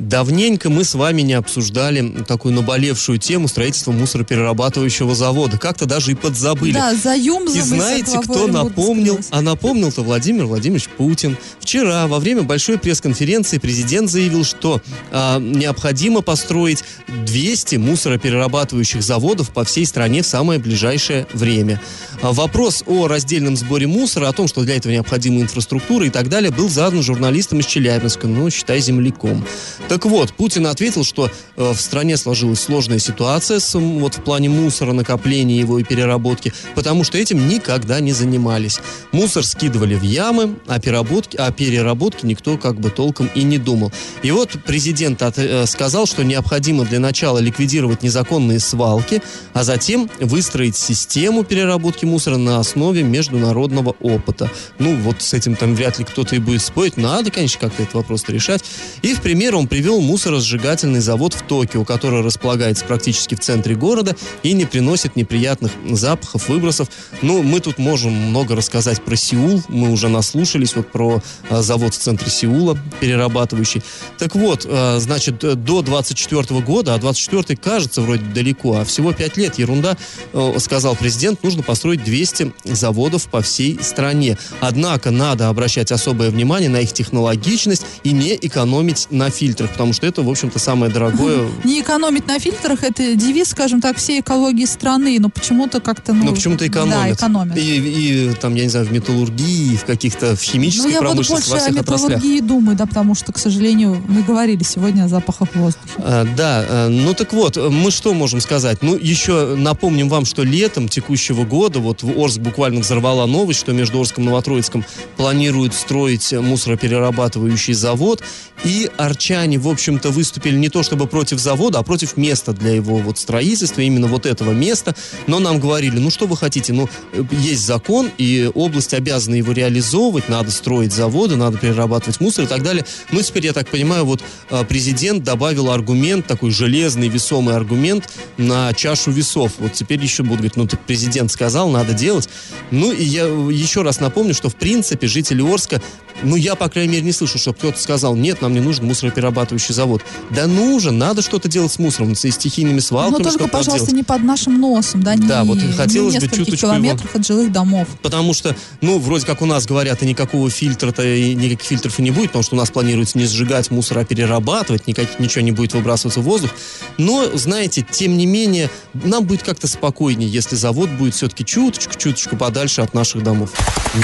Давненько 0.03 0.69
мы 0.69 0.83
с 0.83 0.95
вами 0.95 1.21
не 1.21 1.33
обсуждали 1.33 2.23
такую 2.27 2.53
наболевшую 2.53 3.19
тему 3.19 3.47
строительства 3.47 3.93
мусороперерабатывающего 3.93 5.15
завода. 5.15 5.57
Как-то 5.57 5.85
даже 5.85 6.11
и 6.11 6.15
подзабыли. 6.15 6.73
Да, 6.73 6.93
за 6.93 7.15
Юмзом 7.15 7.57
И 7.57 7.61
знаете, 7.61 8.19
кто 8.19 8.47
напомнил? 8.47 9.19
А 9.31 9.41
напомнил-то 9.41 10.01
Владимир 10.01 10.45
Владимирович 10.45 10.89
Путин. 10.89 11.37
Вчера 11.61 12.07
во 12.07 12.19
время 12.19 12.43
большой 12.43 12.77
пресс-конференции 12.77 13.59
президент 13.59 14.09
заявил, 14.09 14.43
что 14.43 14.81
а, 15.11 15.39
необходимо 15.39 16.21
построить 16.21 16.83
200 17.25 17.77
мусороперерабатывающих 17.77 19.01
заводов 19.01 19.51
по 19.51 19.63
всей 19.63 19.85
стране 19.85 20.21
в 20.21 20.27
самое 20.27 20.59
ближайшее 20.59 21.27
время. 21.31 21.79
А, 22.21 22.33
вопрос 22.33 22.83
о 22.87 23.07
раздельном 23.07 23.55
сборе 23.55 23.87
мусора, 23.87 24.27
о 24.27 24.33
том, 24.33 24.49
что 24.49 24.63
для 24.63 24.75
этого 24.75 24.91
необходима 24.91 25.39
инфраструктура 25.39 26.05
и 26.05 26.09
так 26.09 26.27
далее, 26.27 26.51
был 26.51 26.67
задан 26.67 27.01
журналистом 27.01 27.59
из 27.59 27.67
Челябинска, 27.67 28.27
ну, 28.27 28.49
считай, 28.49 28.81
земляком. 28.81 29.45
Так 29.93 30.07
вот, 30.07 30.33
Путин 30.33 30.65
ответил, 30.65 31.03
что 31.03 31.29
э, 31.55 31.71
в 31.71 31.79
стране 31.79 32.17
сложилась 32.17 32.61
сложная 32.61 32.97
ситуация 32.97 33.59
с, 33.59 33.75
вот, 33.77 34.15
в 34.15 34.23
плане 34.23 34.49
мусора, 34.49 34.91
накопления 34.91 35.59
его 35.59 35.77
и 35.77 35.83
переработки, 35.83 36.51
потому 36.73 37.03
что 37.03 37.19
этим 37.19 37.47
никогда 37.47 37.99
не 37.99 38.11
занимались. 38.11 38.79
Мусор 39.11 39.45
скидывали 39.45 39.93
в 39.93 40.01
ямы, 40.01 40.55
а, 40.65 40.79
переработки, 40.79 41.37
о 41.37 41.51
переработке 41.51 42.25
никто 42.25 42.57
как 42.57 42.79
бы 42.79 42.89
толком 42.89 43.29
и 43.35 43.43
не 43.43 43.59
думал. 43.59 43.91
И 44.23 44.31
вот 44.31 44.57
президент 44.65 45.21
от- 45.21 45.37
э, 45.37 45.67
сказал, 45.67 46.07
что 46.07 46.23
необходимо 46.23 46.85
для 46.85 46.99
начала 46.99 47.37
ликвидировать 47.37 48.01
незаконные 48.01 48.59
свалки, 48.59 49.21
а 49.53 49.63
затем 49.63 50.09
выстроить 50.19 50.75
систему 50.75 51.43
переработки 51.43 52.05
мусора 52.05 52.37
на 52.37 52.57
основе 52.57 53.03
международного 53.03 53.95
опыта. 53.99 54.49
Ну, 54.79 54.95
вот 54.95 55.21
с 55.21 55.35
этим 55.35 55.55
там 55.55 55.75
вряд 55.75 55.99
ли 55.99 56.05
кто-то 56.05 56.35
и 56.35 56.39
будет 56.39 56.63
спорить. 56.63 56.97
Надо, 56.97 57.29
конечно, 57.29 57.59
как-то 57.59 57.83
этот 57.83 57.93
вопрос 57.93 58.23
решать. 58.27 58.63
И 59.03 59.13
в 59.13 59.21
пример 59.21 59.55
он 59.55 59.67
привел 59.67 59.82
мусоросжигательный 59.91 60.99
завод 60.99 61.33
в 61.33 61.41
Токио, 61.43 61.83
который 61.85 62.21
располагается 62.21 62.85
практически 62.85 63.35
в 63.35 63.39
центре 63.39 63.75
города 63.75 64.15
и 64.41 64.53
не 64.53 64.65
приносит 64.65 65.15
неприятных 65.15 65.71
запахов, 65.91 66.49
выбросов. 66.49 66.89
Ну, 67.21 67.43
мы 67.43 67.59
тут 67.59 67.77
можем 67.77 68.11
много 68.13 68.55
рассказать 68.55 69.01
про 69.03 69.15
Сеул. 69.15 69.61
Мы 69.67 69.91
уже 69.91 70.09
наслушались 70.09 70.75
вот 70.75 70.91
про 70.91 71.21
а, 71.49 71.61
завод 71.61 71.93
в 71.93 71.97
центре 71.97 72.29
Сеула, 72.29 72.77
перерабатывающий. 72.99 73.81
Так 74.17 74.35
вот, 74.35 74.65
а, 74.69 74.99
значит, 74.99 75.39
до 75.39 75.81
24 75.81 76.61
года, 76.61 76.93
а 76.93 76.97
24 76.97 77.57
кажется 77.57 78.01
вроде 78.01 78.23
далеко, 78.23 78.77
а 78.77 78.85
всего 78.85 79.13
5 79.13 79.37
лет, 79.37 79.59
ерунда, 79.59 79.97
э, 80.33 80.55
сказал 80.59 80.95
президент, 80.95 81.43
нужно 81.43 81.63
построить 81.63 82.03
200 82.03 82.53
заводов 82.63 83.27
по 83.27 83.41
всей 83.41 83.79
стране. 83.81 84.37
Однако 84.59 85.11
надо 85.11 85.49
обращать 85.49 85.91
особое 85.91 86.29
внимание 86.29 86.69
на 86.69 86.81
их 86.81 86.93
технологичность 86.93 87.85
и 88.03 88.11
не 88.11 88.35
экономить 88.35 89.07
на 89.09 89.29
фильтрах. 89.29 89.62
Фильтрах, 89.63 89.71
потому 89.71 89.93
что 89.93 90.07
это, 90.07 90.21
в 90.21 90.29
общем-то, 90.29 90.59
самое 90.59 90.91
дорогое. 90.91 91.47
Не 91.63 91.81
экономить 91.81 92.27
на 92.27 92.39
фильтрах, 92.39 92.83
это 92.83 93.15
девиз, 93.15 93.49
скажем 93.49 93.81
так, 93.81 93.97
всей 93.97 94.21
экологии 94.21 94.65
страны, 94.65 95.17
но 95.19 95.29
почему-то 95.29 95.79
как-то, 95.79 96.13
ну... 96.13 96.25
Но 96.25 96.33
почему-то 96.33 96.67
экономят. 96.67 97.09
Да, 97.09 97.13
экономят. 97.13 97.57
И, 97.57 98.29
и 98.29 98.33
там, 98.35 98.55
я 98.55 98.63
не 98.63 98.69
знаю, 98.69 98.85
в 98.85 98.91
металлургии, 98.91 99.75
в 99.75 99.85
каких-то 99.85 100.35
в 100.35 100.39
Ну, 100.39 100.51
химической 100.51 100.91
я 100.91 100.99
промышленности, 100.99 101.49
больше 101.49 101.49
во 101.49 101.55
о 101.55 101.59
всех 101.59 101.81
отраслях. 101.81 102.09
металлургии 102.09 102.39
думаю, 102.41 102.77
да, 102.77 102.85
потому 102.85 103.15
что, 103.15 103.31
к 103.31 103.37
сожалению, 103.37 104.03
мы 104.07 104.23
говорили 104.23 104.63
сегодня 104.63 105.05
о 105.05 105.07
запахах 105.07 105.55
воздуха. 105.55 105.87
А, 105.97 106.25
Да, 106.35 106.65
а, 106.67 106.89
ну 106.89 107.13
так 107.13 107.33
вот, 107.33 107.57
мы 107.57 107.91
что 107.91 108.13
можем 108.13 108.41
сказать? 108.41 108.81
Ну, 108.81 108.97
еще 108.97 109.55
напомним 109.55 110.09
вам, 110.09 110.25
что 110.25 110.43
летом 110.43 110.87
текущего 110.89 111.43
года, 111.45 111.79
вот 111.79 112.03
в 112.03 112.19
Орск 112.19 112.39
буквально 112.39 112.81
взорвала 112.81 113.25
новость, 113.25 113.59
что 113.59 113.73
между 113.73 113.99
Орском 113.99 114.23
и 114.23 114.27
Новотроицком 114.27 114.85
планируют 115.17 115.73
строить 115.73 116.33
мусороперерабатывающий 116.33 117.73
завод, 117.73 118.23
и 118.63 118.89
арчане, 118.97 119.52
в 119.57 119.67
общем-то, 119.67 120.09
выступили 120.09 120.57
не 120.57 120.69
то 120.69 120.83
чтобы 120.83 121.07
против 121.07 121.39
завода, 121.39 121.79
а 121.79 121.83
против 121.83 122.17
места 122.17 122.53
для 122.53 122.71
его 122.71 122.97
вот 122.97 123.17
строительства, 123.17 123.81
именно 123.81 124.07
вот 124.07 124.25
этого 124.25 124.51
места, 124.51 124.95
но 125.27 125.39
нам 125.39 125.59
говорили, 125.59 125.99
ну 125.99 126.09
что 126.09 126.27
вы 126.27 126.37
хотите, 126.37 126.73
ну, 126.73 126.89
э, 127.13 127.23
есть 127.31 127.65
закон, 127.65 128.09
и 128.17 128.49
область 128.53 128.93
обязана 128.93 129.35
его 129.35 129.51
реализовывать, 129.53 130.29
надо 130.29 130.51
строить 130.51 130.93
заводы, 130.93 131.35
надо 131.35 131.57
перерабатывать 131.57 132.19
мусор 132.19 132.45
и 132.45 132.47
так 132.47 132.63
далее. 132.63 132.85
Ну, 133.11 133.21
теперь, 133.21 133.45
я 133.45 133.53
так 133.53 133.67
понимаю, 133.67 134.05
вот 134.05 134.21
а, 134.49 134.63
президент 134.63 135.23
добавил 135.23 135.71
аргумент, 135.71 136.27
такой 136.27 136.51
железный, 136.51 137.07
весомый 137.07 137.55
аргумент 137.55 138.09
на 138.37 138.73
чашу 138.73 139.11
весов. 139.11 139.53
Вот 139.59 139.73
теперь 139.73 140.01
еще 140.01 140.23
будут 140.23 140.37
говорить, 140.37 140.55
ну, 140.55 140.67
так 140.67 140.79
президент 140.85 141.31
сказал, 141.31 141.69
надо 141.69 141.93
делать. 141.93 142.29
Ну, 142.71 142.91
и 142.91 143.03
я 143.03 143.23
еще 143.23 143.81
раз 143.81 143.99
напомню, 143.99 144.33
что, 144.33 144.49
в 144.49 144.55
принципе, 144.55 145.07
жители 145.07 145.41
Орска, 145.41 145.81
ну, 146.21 146.35
я, 146.35 146.55
по 146.55 146.69
крайней 146.69 146.93
мере, 146.93 147.03
не 147.05 147.11
слышу, 147.11 147.37
чтобы 147.39 147.57
кто-то 147.57 147.79
сказал, 147.81 148.15
нет, 148.15 148.41
нам 148.41 148.53
не 148.53 148.59
нужен 148.59 148.85
мусороперерабатывающий 148.85 149.73
завод. 149.73 150.01
Да 150.29 150.47
нужен, 150.47 150.97
надо 150.97 151.21
что-то 151.21 151.47
делать 151.49 151.71
с 151.71 151.79
мусором, 151.79 152.15
с 152.15 152.29
стихийными 152.29 152.75
Но 152.75 152.81
свалками, 152.81 153.23
только, 153.23 153.29
что-то 153.31 153.43
надо 153.45 153.57
пожалуйста, 153.57 153.87
делать. 153.87 153.97
не 153.97 154.03
под 154.03 154.23
нашим 154.23 154.59
носом, 154.59 155.03
да, 155.03 155.15
не, 155.15 155.27
Да, 155.27 155.43
вот 155.43 155.57
не 155.57 155.71
хотелось 155.73 156.15
в 156.15 156.19
бы 156.19 156.27
чуточку 156.27 156.51
его- 156.51 156.57
километрах 156.57 157.15
от 157.15 157.25
жилых 157.25 157.51
домов. 157.51 157.87
Потому 158.01 158.33
что, 158.33 158.55
ну, 158.81 158.99
вроде 158.99 159.25
как 159.25 159.41
у 159.41 159.45
нас 159.45 159.65
говорят, 159.65 160.03
и 160.03 160.05
никакого 160.05 160.49
фильтра-то, 160.49 161.03
и 161.03 161.33
никаких 161.33 161.67
фильтров 161.67 161.99
и 161.99 162.01
не 162.03 162.11
будет, 162.11 162.27
потому 162.27 162.43
что 162.43 162.55
у 162.55 162.59
нас 162.59 162.69
планируется 162.71 163.17
не 163.17 163.25
сжигать 163.25 163.71
мусор, 163.71 163.99
а 163.99 164.05
перерабатывать, 164.05 164.87
никак, 164.87 165.19
ничего 165.19 165.41
не 165.41 165.51
будет 165.51 165.73
выбрасываться 165.73 166.19
в 166.19 166.23
воздух. 166.23 166.51
Но, 166.97 167.25
знаете, 167.35 167.85
тем 167.89 168.17
не 168.17 168.25
менее, 168.25 168.69
нам 168.93 169.25
будет 169.25 169.43
как-то 169.43 169.67
спокойнее, 169.67 170.29
если 170.29 170.55
завод 170.55 170.89
будет 170.91 171.15
все-таки 171.15 171.43
чуточку-чуточку 171.45 172.35
подальше 172.37 172.81
от 172.81 172.93
наших 172.93 173.23
домов. 173.23 173.51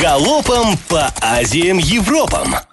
Галопом 0.02 0.78
по 0.88 1.14
Азиям 1.20 1.78
Европам. 2.00 2.69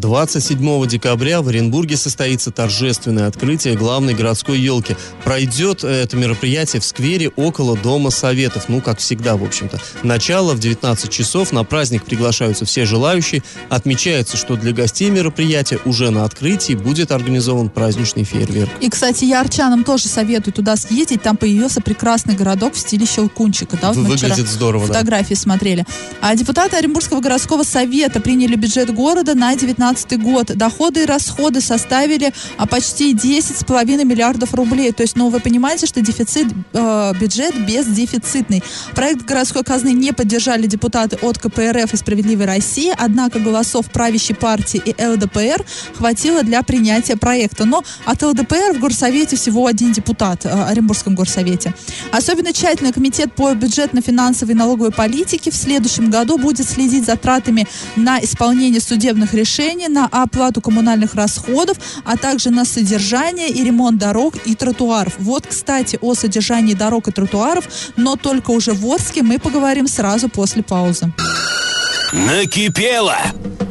27 0.00 0.86
декабря 0.86 1.42
в 1.42 1.48
Оренбурге 1.48 1.96
состоится 1.96 2.50
торжественное 2.50 3.26
открытие 3.26 3.76
главной 3.76 4.14
городской 4.14 4.58
елки. 4.58 4.96
Пройдет 5.24 5.84
это 5.84 6.16
мероприятие 6.16 6.80
в 6.80 6.84
сквере 6.84 7.30
около 7.30 7.76
Дома 7.76 8.10
Советов. 8.10 8.68
Ну, 8.68 8.80
как 8.80 8.98
всегда, 8.98 9.36
в 9.36 9.44
общем-то. 9.44 9.80
Начало 10.02 10.54
в 10.54 10.60
19 10.60 11.10
часов. 11.10 11.52
На 11.52 11.64
праздник 11.64 12.04
приглашаются 12.04 12.64
все 12.64 12.84
желающие. 12.84 13.42
Отмечается, 13.68 14.36
что 14.36 14.56
для 14.56 14.72
гостей 14.72 15.10
мероприятия 15.10 15.78
уже 15.84 16.10
на 16.10 16.24
открытии 16.24 16.74
будет 16.74 17.10
организован 17.10 17.70
праздничный 17.70 18.24
фейерверк. 18.24 18.70
И, 18.80 18.90
кстати, 18.90 19.24
я 19.24 19.40
арчанам 19.40 19.84
тоже 19.84 20.08
советую 20.08 20.52
туда 20.52 20.76
съездить. 20.76 21.22
Там 21.22 21.36
появился 21.36 21.80
прекрасный 21.80 22.34
городок 22.34 22.74
в 22.74 22.78
стиле 22.78 23.06
Щелкунчика. 23.06 23.78
Да, 23.80 23.92
вот 23.92 24.06
Выглядит 24.06 24.48
здорово, 24.48 24.86
да. 24.86 24.94
фотографии 24.94 25.34
смотрели. 25.34 25.86
А 26.20 26.34
депутаты 26.34 26.76
Оренбургского 26.76 27.20
городского 27.20 27.62
совета 27.62 28.20
приняли 28.20 28.56
бюджет 28.56 28.92
города 28.92 29.34
на 29.34 29.54
2019 29.92 30.22
год. 30.22 30.56
Доходы 30.56 31.02
и 31.02 31.06
расходы 31.06 31.60
составили 31.60 32.32
а, 32.56 32.66
почти 32.66 33.14
10,5 33.14 34.04
миллиардов 34.04 34.54
рублей. 34.54 34.92
То 34.92 35.02
есть, 35.02 35.16
ну, 35.16 35.28
вы 35.28 35.40
понимаете, 35.40 35.86
что 35.86 36.00
дефицит, 36.00 36.48
э, 36.72 37.12
бюджет 37.20 37.54
бездефицитный. 37.66 38.62
Проект 38.94 39.22
городской 39.22 39.62
казны 39.62 39.92
не 39.92 40.12
поддержали 40.12 40.66
депутаты 40.66 41.16
от 41.22 41.38
КПРФ 41.38 41.94
и 41.94 41.96
«Справедливой 41.96 42.46
России», 42.46 42.92
однако 42.96 43.38
голосов 43.38 43.90
правящей 43.90 44.34
партии 44.34 44.82
и 44.84 45.06
ЛДПР 45.06 45.64
хватило 45.94 46.42
для 46.42 46.62
принятия 46.62 47.16
проекта. 47.16 47.64
Но 47.64 47.82
от 48.04 48.22
ЛДПР 48.22 48.74
в 48.76 48.80
горсовете 48.80 49.36
всего 49.36 49.66
один 49.66 49.92
депутат, 49.92 50.46
э, 50.46 50.48
Оренбургском 50.48 51.14
горсовете. 51.14 51.74
Особенно 52.12 52.52
тщательно 52.52 52.92
комитет 52.92 53.34
по 53.34 53.54
бюджетно-финансовой 53.54 54.52
и 54.52 54.56
налоговой 54.56 54.92
политике 54.92 55.50
в 55.50 55.56
следующем 55.56 56.10
году 56.10 56.38
будет 56.38 56.68
следить 56.68 57.04
за 57.06 57.16
тратами 57.16 57.66
на 57.96 58.18
исполнение 58.20 58.80
судебных 58.80 59.34
решений, 59.34 59.75
на 59.88 60.06
оплату 60.06 60.60
коммунальных 60.60 61.14
расходов, 61.14 61.76
а 62.04 62.16
также 62.16 62.50
на 62.50 62.64
содержание 62.64 63.48
и 63.48 63.62
ремонт 63.62 63.98
дорог 63.98 64.34
и 64.46 64.54
тротуаров. 64.54 65.14
Вот, 65.18 65.46
кстати, 65.46 65.98
о 66.00 66.14
содержании 66.14 66.74
дорог 66.74 67.08
и 67.08 67.12
тротуаров, 67.12 67.68
но 67.96 68.16
только 68.16 68.50
уже 68.50 68.72
в 68.72 68.84
Орске 68.86 69.22
мы 69.22 69.38
поговорим 69.38 69.86
сразу 69.86 70.28
после 70.28 70.62
паузы. 70.62 71.12
Накипело! 72.12 73.16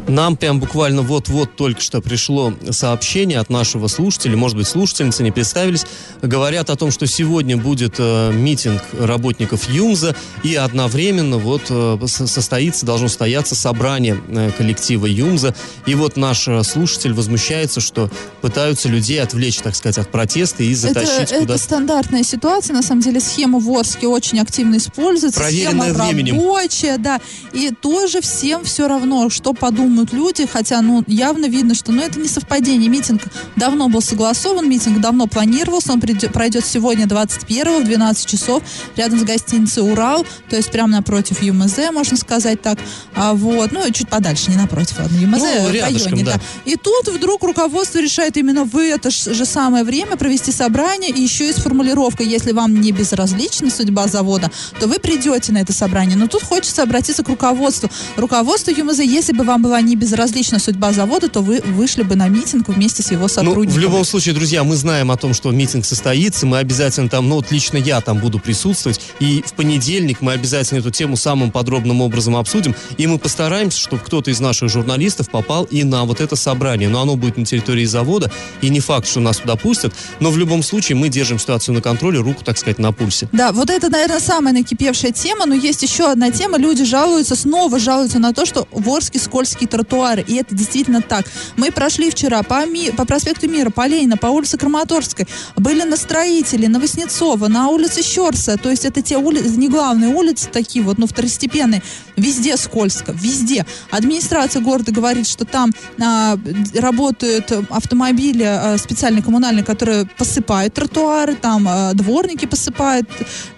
Нам 0.08 0.38
прям 0.38 0.60
буквально 0.60 1.02
вот-вот 1.02 1.56
только 1.56 1.82
что 1.82 2.00
пришло 2.00 2.54
сообщение 2.70 3.40
от 3.40 3.50
нашего 3.50 3.88
слушателя, 3.88 4.38
может 4.38 4.56
быть, 4.56 4.68
слушательницы 4.68 5.24
не 5.24 5.32
представились, 5.32 5.84
говорят 6.22 6.70
о 6.70 6.76
том, 6.76 6.92
что 6.92 7.08
сегодня 7.08 7.58
будет 7.58 7.96
э, 7.98 8.32
митинг 8.32 8.84
работников 9.00 9.68
ЮМЗа, 9.68 10.16
и 10.44 10.54
одновременно 10.54 11.40
вот 11.40 11.64
э, 11.70 11.98
со- 12.06 12.28
состоится, 12.28 12.86
должно 12.86 13.08
состояться 13.08 13.56
собрание 13.56 14.22
э, 14.30 14.52
коллектива 14.56 15.08
ЮМЗа, 15.08 15.56
и 15.88 15.96
вот 15.96 16.18
наш 16.18 16.48
э, 16.48 16.62
слушатель 16.62 17.14
возмущается, 17.14 17.82
что 17.82 18.12
пытаются 18.42 18.88
людей 18.90 19.20
отвлечь, 19.20 19.58
так 19.58 19.76
сказать, 19.76 19.98
от 19.98 20.12
протеста 20.12 20.62
и 20.62 20.76
затащить 20.76 21.32
это, 21.32 21.40
куда-то. 21.40 21.54
это 21.56 21.58
стандартная 21.64 22.24
ситуация, 22.24 22.76
на 22.76 22.84
самом 22.84 23.02
деле 23.02 23.20
схема 23.20 23.58
в 23.58 23.68
Орске 23.76 24.06
очень 24.06 24.40
активно 24.40 24.78
используется, 24.78 25.40
Проверенная 25.40 25.90
схема 25.92 26.06
временем. 26.06 26.36
рабочая, 26.36 27.00
да, 27.00 27.20
и 27.54 27.72
тоже 27.72 28.22
всем 28.26 28.64
все 28.64 28.88
равно, 28.88 29.30
что 29.30 29.54
подумают 29.54 30.12
люди, 30.14 30.46
хотя, 30.46 30.82
ну, 30.82 31.04
явно 31.08 31.46
видно, 31.46 31.76
что, 31.76 31.92
ну, 31.92 32.02
это 32.02 32.20
не 32.20 32.28
совпадение, 32.28 32.90
митинг 32.90 33.22
давно 33.56 33.88
был 33.88 34.02
согласован, 34.02 34.70
митинг 34.70 35.00
давно 35.00 35.28
планировался, 35.28 35.94
он 35.94 36.02
пройдет 36.02 36.66
сегодня 36.66 37.06
21 37.06 37.84
в 37.84 37.86
12 37.86 38.26
часов 38.26 38.64
рядом 38.96 39.20
с 39.20 39.24
гостиницей 39.24 39.84
«Урал», 39.90 40.26
то 40.50 40.56
есть 40.56 40.72
прямо 40.72 40.90
напротив 40.90 41.42
ЮМЗ, 41.42 41.78
можно 41.94 42.18
сказать 42.18 42.62
так, 42.62 42.80
а 43.16 43.34
вот, 43.34 43.72
ну, 43.72 43.90
чуть 43.92 44.10
подальше, 44.10 44.50
не 44.50 44.58
напротив, 44.58 44.98
ладно, 45.00 45.18
ЮМЗ, 45.18 45.40
Ну, 45.40 45.68
в 45.68 45.72
рядышком, 45.72 46.14
районе, 46.14 46.26
да. 46.26 46.34
да. 46.34 46.42
И 46.66 46.76
тут 46.76 47.08
вдруг 47.08 47.44
руководство 47.44 48.00
решает 48.00 48.38
именно 48.38 48.66
в 48.66 48.78
это 48.78 49.10
же 49.12 49.46
самое 49.46 49.84
время 49.84 50.18
провести 50.18 50.52
собрание, 50.52 51.12
и 51.12 51.22
еще 51.22 51.50
и 51.50 51.54
с 51.54 51.58
формулировкой, 51.58 52.28
если 52.28 52.52
вам 52.52 52.82
не 52.82 52.92
безразлична 52.92 53.70
судьба 53.70 54.08
завода, 54.08 54.52
то 54.80 54.88
вы 54.88 55.00
придете 55.00 55.52
на 55.52 55.60
это 55.60 55.74
собрание. 55.74 56.18
Но 56.18 56.28
тут 56.28 56.44
хочется 56.44 56.84
обратиться 56.84 57.24
к 57.24 57.30
руководству. 57.30 57.90
Руководство 58.18 58.72
ЮМЗ, 58.72 59.00
если 59.00 59.34
бы 59.34 59.44
вам 59.44 59.62
была 59.62 59.82
не 59.82 59.98
безразлична 59.98 60.58
судьба 60.58 60.94
завода, 60.94 61.28
то 61.28 61.42
вы 61.42 61.60
вышли 61.66 62.02
бы 62.04 62.16
на 62.16 62.30
митинг 62.30 62.70
вместе 62.70 63.04
с 63.04 63.12
его 63.12 63.24
Ну, 63.24 63.28
сотрудниками. 63.28 63.78
в 63.78 63.78
любом 63.78 64.06
случае, 64.06 64.34
друзья, 64.34 64.64
мы 64.64 64.78
знаем 64.78 65.12
о 65.12 65.18
том, 65.18 65.34
что 65.34 65.52
митинг 65.52 65.84
состоится, 65.86 66.46
мы 66.46 66.60
обязательно 66.60 67.10
там, 67.10 67.28
ну 67.28 67.36
вот 67.36 67.52
лично 67.52 67.76
я 67.78 68.00
там 68.00 68.20
буду 68.20 68.40
присутствовать, 68.40 69.02
и 69.20 69.44
в 69.46 69.52
понедельник 69.54 70.22
мы 70.22 70.32
обязательно 70.32 70.80
эту 70.80 70.92
тему 70.92 71.18
самым 71.18 71.52
подробным 71.52 72.00
образом 72.00 72.38
обсудим, 72.38 72.74
и 72.98 73.06
мы 73.06 73.20
постараемся, 73.20 73.80
чтобы 73.80 74.02
кто-то 74.02 74.32
из 74.32 74.40
наших 74.40 74.70
журналистов 74.70 75.30
попал 75.30 75.66
и 75.66 75.84
на 75.84 76.06
вот 76.06 76.22
это 76.22 76.38
собрание, 76.38 76.88
но 76.88 77.02
оно 77.02 77.18
будет 77.18 77.36
на 77.38 77.44
территории 77.46 77.84
завода, 77.86 78.32
и 78.62 78.70
не 78.70 78.80
факт, 78.80 79.10
что 79.10 79.20
нас 79.20 79.38
туда 79.38 79.58
пустят, 79.58 79.94
но 80.22 80.32
в 80.32 80.38
любом 80.38 80.64
случае 80.64 80.96
мы 80.96 81.10
держим 81.10 81.38
ситуацию 81.38 81.76
на 81.76 81.82
контроле, 81.82 82.20
руку, 82.20 82.46
так 82.46 82.58
сказать, 82.58 82.80
на 82.80 82.94
пульсе. 82.94 83.28
Да, 83.34 83.52
вот 83.52 83.70
это, 83.70 83.90
наверное, 83.90 84.22
самая 84.22 84.54
накипевшая 84.54 85.12
тема, 85.12 85.46
но 85.46 85.54
есть 85.54 85.84
еще 85.84 86.10
одна 86.10 86.32
тема. 86.32 86.58
Люди 86.58 86.86
жалуются, 86.86 87.36
снова 87.36 87.78
жалуются 87.78 88.05
на 88.14 88.34
то, 88.34 88.46
что 88.46 88.68
в 88.72 88.90
Орске 88.90 89.20
скользкие 89.20 89.68
тротуары. 89.68 90.24
И 90.28 90.36
это 90.36 90.56
действительно 90.56 91.02
так. 91.02 91.26
Мы 91.58 91.72
прошли 91.72 92.10
вчера 92.10 92.44
по, 92.44 92.66
Ми- 92.66 92.92
по 92.92 93.06
проспекту 93.06 93.50
Мира, 93.50 93.70
по 93.70 93.88
Ленина, 93.88 94.18
по 94.18 94.28
улице 94.28 94.58
Краматорской. 94.58 95.28
Были 95.56 95.84
на 95.84 95.98
Строителе, 95.98 96.70
на 96.70 96.80
Воснецова, 96.80 97.48
на 97.48 97.70
улице 97.70 98.04
Щерса. 98.04 98.58
То 98.58 98.70
есть 98.70 98.86
это 98.86 99.02
те 99.02 99.18
улицы, 99.18 99.50
не 99.58 99.70
главные 99.70 100.14
улицы 100.14 100.50
такие 100.52 100.84
вот, 100.84 100.98
ну, 100.98 101.08
второстепенные. 101.08 101.82
Везде 102.16 102.58
скользко, 102.58 103.12
везде. 103.12 103.66
Администрация 103.92 104.62
города 104.62 104.92
говорит, 104.92 105.28
что 105.28 105.46
там 105.46 105.72
а, 106.02 106.38
работают 106.76 107.52
автомобили 107.70 108.44
а, 108.44 108.78
специальные 108.78 109.24
коммунальные, 109.24 109.64
которые 109.64 110.06
посыпают 110.18 110.74
тротуары, 110.74 111.36
там 111.36 111.68
а, 111.68 111.94
дворники 111.94 112.46
посыпают. 112.46 113.10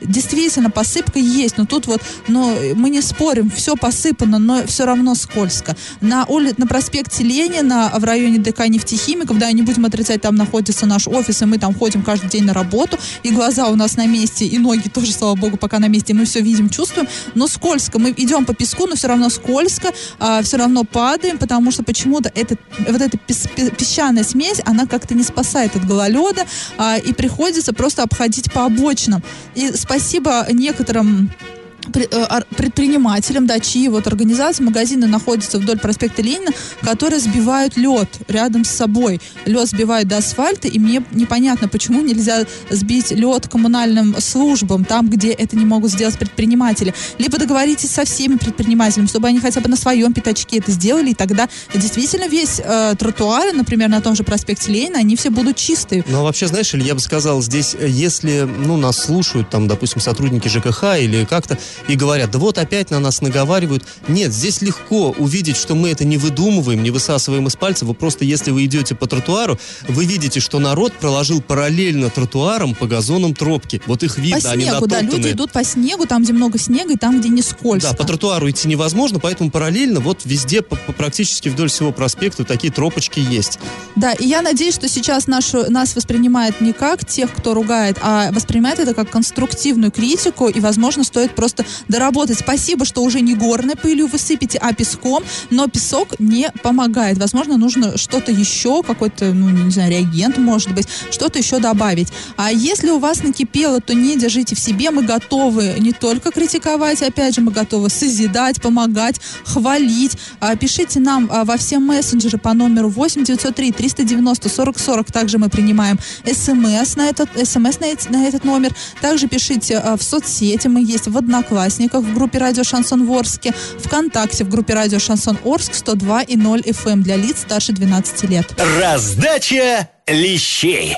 Действительно, 0.01 0.69
посыпка 0.69 1.19
есть, 1.19 1.57
но 1.57 1.65
тут 1.65 1.87
вот, 1.87 2.01
ну, 2.27 2.55
мы 2.75 2.89
не 2.89 3.01
спорим, 3.01 3.49
все 3.49 3.75
посыпано, 3.75 4.36
но 4.37 4.65
все 4.65 4.85
равно 4.85 5.15
скользко. 5.15 5.75
на, 6.01 6.25
ули... 6.25 6.53
на 6.57 6.67
проспекте 6.67 7.23
Ленина 7.23 7.91
в 7.95 8.03
районе 8.03 8.39
ДК 8.39 8.67
нефтехимиков, 8.67 9.37
да, 9.37 9.51
не 9.51 9.61
будем 9.61 9.85
отрицать, 9.85 10.21
там 10.21 10.35
находится 10.35 10.85
наш 10.85 11.07
офис, 11.07 11.41
и 11.41 11.45
мы 11.45 11.57
там 11.57 11.73
ходим 11.73 12.03
каждый 12.03 12.29
день 12.29 12.43
на 12.43 12.53
работу, 12.53 12.97
и 13.23 13.31
глаза 13.31 13.67
у 13.67 13.75
нас 13.75 13.97
на 13.97 14.05
месте, 14.05 14.45
и 14.45 14.57
ноги 14.57 14.89
тоже, 14.89 15.11
слава 15.11 15.35
богу, 15.35 15.57
пока 15.57 15.79
на 15.79 15.87
месте, 15.87 16.13
мы 16.13 16.25
все 16.25 16.41
видим, 16.41 16.69
чувствуем, 16.69 17.07
но 17.35 17.47
скользко. 17.47 17.99
Мы 17.99 18.13
идем 18.15 18.45
по 18.45 18.53
песку, 18.53 18.87
но 18.87 18.95
все 18.95 19.07
равно 19.07 19.29
скользко, 19.29 19.91
а, 20.19 20.41
все 20.41 20.57
равно 20.57 20.83
падаем, 20.83 21.37
потому 21.37 21.71
что 21.71 21.83
почему-то 21.83 22.31
этот, 22.35 22.59
вот 22.79 23.01
эта 23.01 23.17
песчаная 23.17 24.23
смесь, 24.23 24.61
она 24.65 24.85
как-то 24.85 25.13
не 25.13 25.23
спасает 25.23 25.75
от 25.75 25.85
гололеда, 25.85 26.45
а, 26.77 26.97
и 26.97 27.13
приходится 27.13 27.73
просто 27.73 28.03
обходить 28.03 28.51
по 28.51 28.65
обочинам. 28.65 29.23
И 29.55 29.71
спасибо 29.75 30.45
некоторым 30.51 31.31
Э, 31.37 31.56
предпринимателям, 31.91 33.45
да, 33.47 33.59
чьи 33.59 33.89
вот 33.89 34.07
организации, 34.07 34.63
магазины 34.63 35.07
находятся 35.07 35.59
вдоль 35.59 35.79
проспекта 35.79 36.21
Ленина, 36.21 36.51
которые 36.81 37.19
сбивают 37.19 37.77
лед 37.77 38.09
рядом 38.27 38.63
с 38.63 38.69
собой. 38.69 39.19
Лед 39.45 39.67
сбивают 39.67 40.07
до 40.07 40.17
асфальта, 40.17 40.67
и 40.67 40.79
мне 40.79 41.03
непонятно, 41.11 41.67
почему 41.67 42.01
нельзя 42.01 42.45
сбить 42.69 43.11
лед 43.11 43.47
коммунальным 43.47 44.15
службам, 44.19 44.85
там, 44.85 45.09
где 45.09 45.31
это 45.31 45.55
не 45.55 45.65
могут 45.65 45.91
сделать 45.91 46.17
предприниматели. 46.17 46.93
Либо 47.17 47.37
договоритесь 47.37 47.91
со 47.91 48.05
всеми 48.05 48.35
предпринимателями, 48.35 49.07
чтобы 49.07 49.27
они 49.27 49.39
хотя 49.39 49.61
бы 49.61 49.69
на 49.69 49.75
своем 49.75 50.13
пятачке 50.13 50.57
это 50.57 50.71
сделали, 50.71 51.11
и 51.11 51.13
тогда 51.13 51.49
действительно 51.73 52.27
весь 52.27 52.61
э, 52.63 52.95
тротуар, 52.97 53.53
например, 53.53 53.89
на 53.89 54.01
том 54.01 54.15
же 54.15 54.23
проспекте 54.23 54.71
Ленина, 54.71 54.99
они 54.99 55.15
все 55.15 55.29
будут 55.29 55.57
чистые. 55.57 56.03
Ну, 56.07 56.19
а 56.19 56.23
вообще, 56.23 56.47
знаешь, 56.47 56.73
или 56.73 56.83
я 56.83 56.95
бы 56.95 56.99
сказал, 56.99 57.41
здесь, 57.41 57.75
э, 57.77 57.87
если, 57.87 58.41
ну, 58.41 58.77
нас 58.77 58.97
слушают, 58.97 59.49
там, 59.49 59.67
допустим, 59.67 60.01
сотрудники 60.01 60.47
ЖКХ 60.47 60.99
или 60.99 61.25
как-то, 61.25 61.57
и 61.87 61.95
говорят, 61.95 62.31
да 62.31 62.39
вот 62.39 62.57
опять 62.57 62.91
на 62.91 62.99
нас 62.99 63.21
наговаривают. 63.21 63.83
Нет, 64.07 64.33
здесь 64.33 64.61
легко 64.61 65.15
увидеть, 65.17 65.57
что 65.57 65.75
мы 65.75 65.89
это 65.89 66.05
не 66.05 66.17
выдумываем, 66.17 66.83
не 66.83 66.91
высасываем 66.91 67.47
из 67.47 67.55
пальца. 67.55 67.85
Вы 67.85 67.93
просто, 67.93 68.25
если 68.25 68.51
вы 68.51 68.65
идете 68.65 68.95
по 68.95 69.07
тротуару, 69.07 69.59
вы 69.87 70.05
видите, 70.05 70.39
что 70.39 70.59
народ 70.59 70.93
проложил 70.93 71.41
параллельно 71.41 72.09
тротуарам 72.09 72.75
по 72.75 72.87
газонам 72.87 73.33
тропки. 73.33 73.81
Вот 73.85 74.03
их 74.03 74.17
видно, 74.17 74.41
по 74.41 74.51
они 74.51 74.65
снегу, 74.65 74.87
да, 74.87 75.01
люди 75.01 75.29
идут 75.31 75.51
по 75.51 75.63
снегу, 75.63 76.05
там, 76.05 76.23
где 76.23 76.33
много 76.33 76.57
снега, 76.57 76.93
и 76.93 76.97
там, 76.97 77.19
где 77.19 77.29
не 77.29 77.41
скользко. 77.41 77.91
Да, 77.91 77.95
по 77.95 78.05
тротуару 78.05 78.49
идти 78.49 78.67
невозможно, 78.67 79.19
поэтому 79.19 79.51
параллельно 79.51 79.99
вот 79.99 80.21
везде, 80.25 80.61
по, 80.61 80.75
по, 80.75 80.93
практически 80.93 81.49
вдоль 81.49 81.69
всего 81.69 81.91
проспекта 81.91 82.43
такие 82.43 82.71
тропочки 82.71 83.19
есть. 83.19 83.59
Да, 83.95 84.13
и 84.13 84.25
я 84.25 84.41
надеюсь, 84.41 84.75
что 84.75 84.87
сейчас 84.87 85.27
нашу, 85.27 85.69
нас 85.71 85.95
воспринимают 85.95 86.61
не 86.61 86.73
как 86.73 87.05
тех, 87.05 87.33
кто 87.33 87.53
ругает, 87.53 87.97
а 88.01 88.31
воспринимает 88.31 88.79
это 88.79 88.93
как 88.93 89.09
конструктивную 89.09 89.91
критику, 89.91 90.47
и, 90.47 90.59
возможно, 90.59 91.03
стоит 91.03 91.35
просто 91.35 91.65
доработать. 91.87 92.39
Спасибо, 92.39 92.85
что 92.85 93.03
уже 93.03 93.21
не 93.21 93.35
горной 93.35 93.75
пылью 93.75 94.07
вы 94.07 94.17
сыпете, 94.17 94.57
а 94.59 94.73
песком, 94.73 95.23
но 95.49 95.67
песок 95.67 96.19
не 96.19 96.49
помогает. 96.63 97.17
Возможно, 97.17 97.57
нужно 97.57 97.97
что-то 97.97 98.31
еще, 98.31 98.83
какой-то, 98.83 99.33
ну, 99.33 99.49
не 99.49 99.71
знаю, 99.71 99.91
реагент, 99.91 100.37
может 100.37 100.73
быть, 100.73 100.87
что-то 101.11 101.39
еще 101.39 101.59
добавить. 101.59 102.09
А 102.37 102.51
если 102.51 102.89
у 102.89 102.99
вас 102.99 103.23
накипело, 103.23 103.81
то 103.81 103.93
не 103.93 104.17
держите 104.17 104.55
в 104.55 104.59
себе. 104.59 104.91
Мы 104.91 105.03
готовы 105.03 105.75
не 105.79 105.91
только 105.91 106.31
критиковать, 106.31 107.01
опять 107.01 107.35
же, 107.35 107.41
мы 107.41 107.51
готовы 107.51 107.89
созидать, 107.89 108.61
помогать, 108.61 109.19
хвалить. 109.45 110.17
А, 110.39 110.55
пишите 110.55 110.99
нам 110.99 111.29
а, 111.31 111.43
во 111.43 111.57
все 111.57 111.79
мессенджеры 111.79 112.37
по 112.37 112.53
номеру 112.53 112.89
8 112.89 113.23
903 113.23 113.71
390 113.71 114.49
40 114.49 114.79
40. 114.79 115.11
Также 115.11 115.37
мы 115.37 115.49
принимаем 115.49 115.99
смс 116.25 116.95
на 116.95 117.09
этот, 117.09 117.29
смс 117.47 117.79
на, 117.79 117.87
на 118.09 118.25
этот 118.25 118.43
номер. 118.43 118.73
Также 119.01 119.27
пишите 119.27 119.77
а, 119.77 119.97
в 119.97 120.03
соцсети. 120.03 120.67
Мы 120.67 120.81
есть 120.83 121.07
в 121.07 121.17
Одноклассниках 121.17 121.56
Одноклассниках 121.57 122.03
в 122.03 122.13
группе 122.13 122.37
Радио 122.37 122.63
Шансон 122.63 123.07
в 123.07 123.11
Орске, 123.11 123.51
ВКонтакте 123.79 124.43
в 124.43 124.49
группе 124.49 124.75
Радио 124.75 124.99
Шансон 124.99 125.39
Орск 125.43 125.73
102 125.73 126.21
и 126.21 126.35
0 126.35 126.61
FM 126.61 126.91
эм 126.91 127.03
для 127.03 127.15
лиц 127.15 127.41
старше 127.41 127.73
12 127.73 128.29
лет. 128.29 128.45
Раздача 128.79 129.89
лещей. 130.05 130.95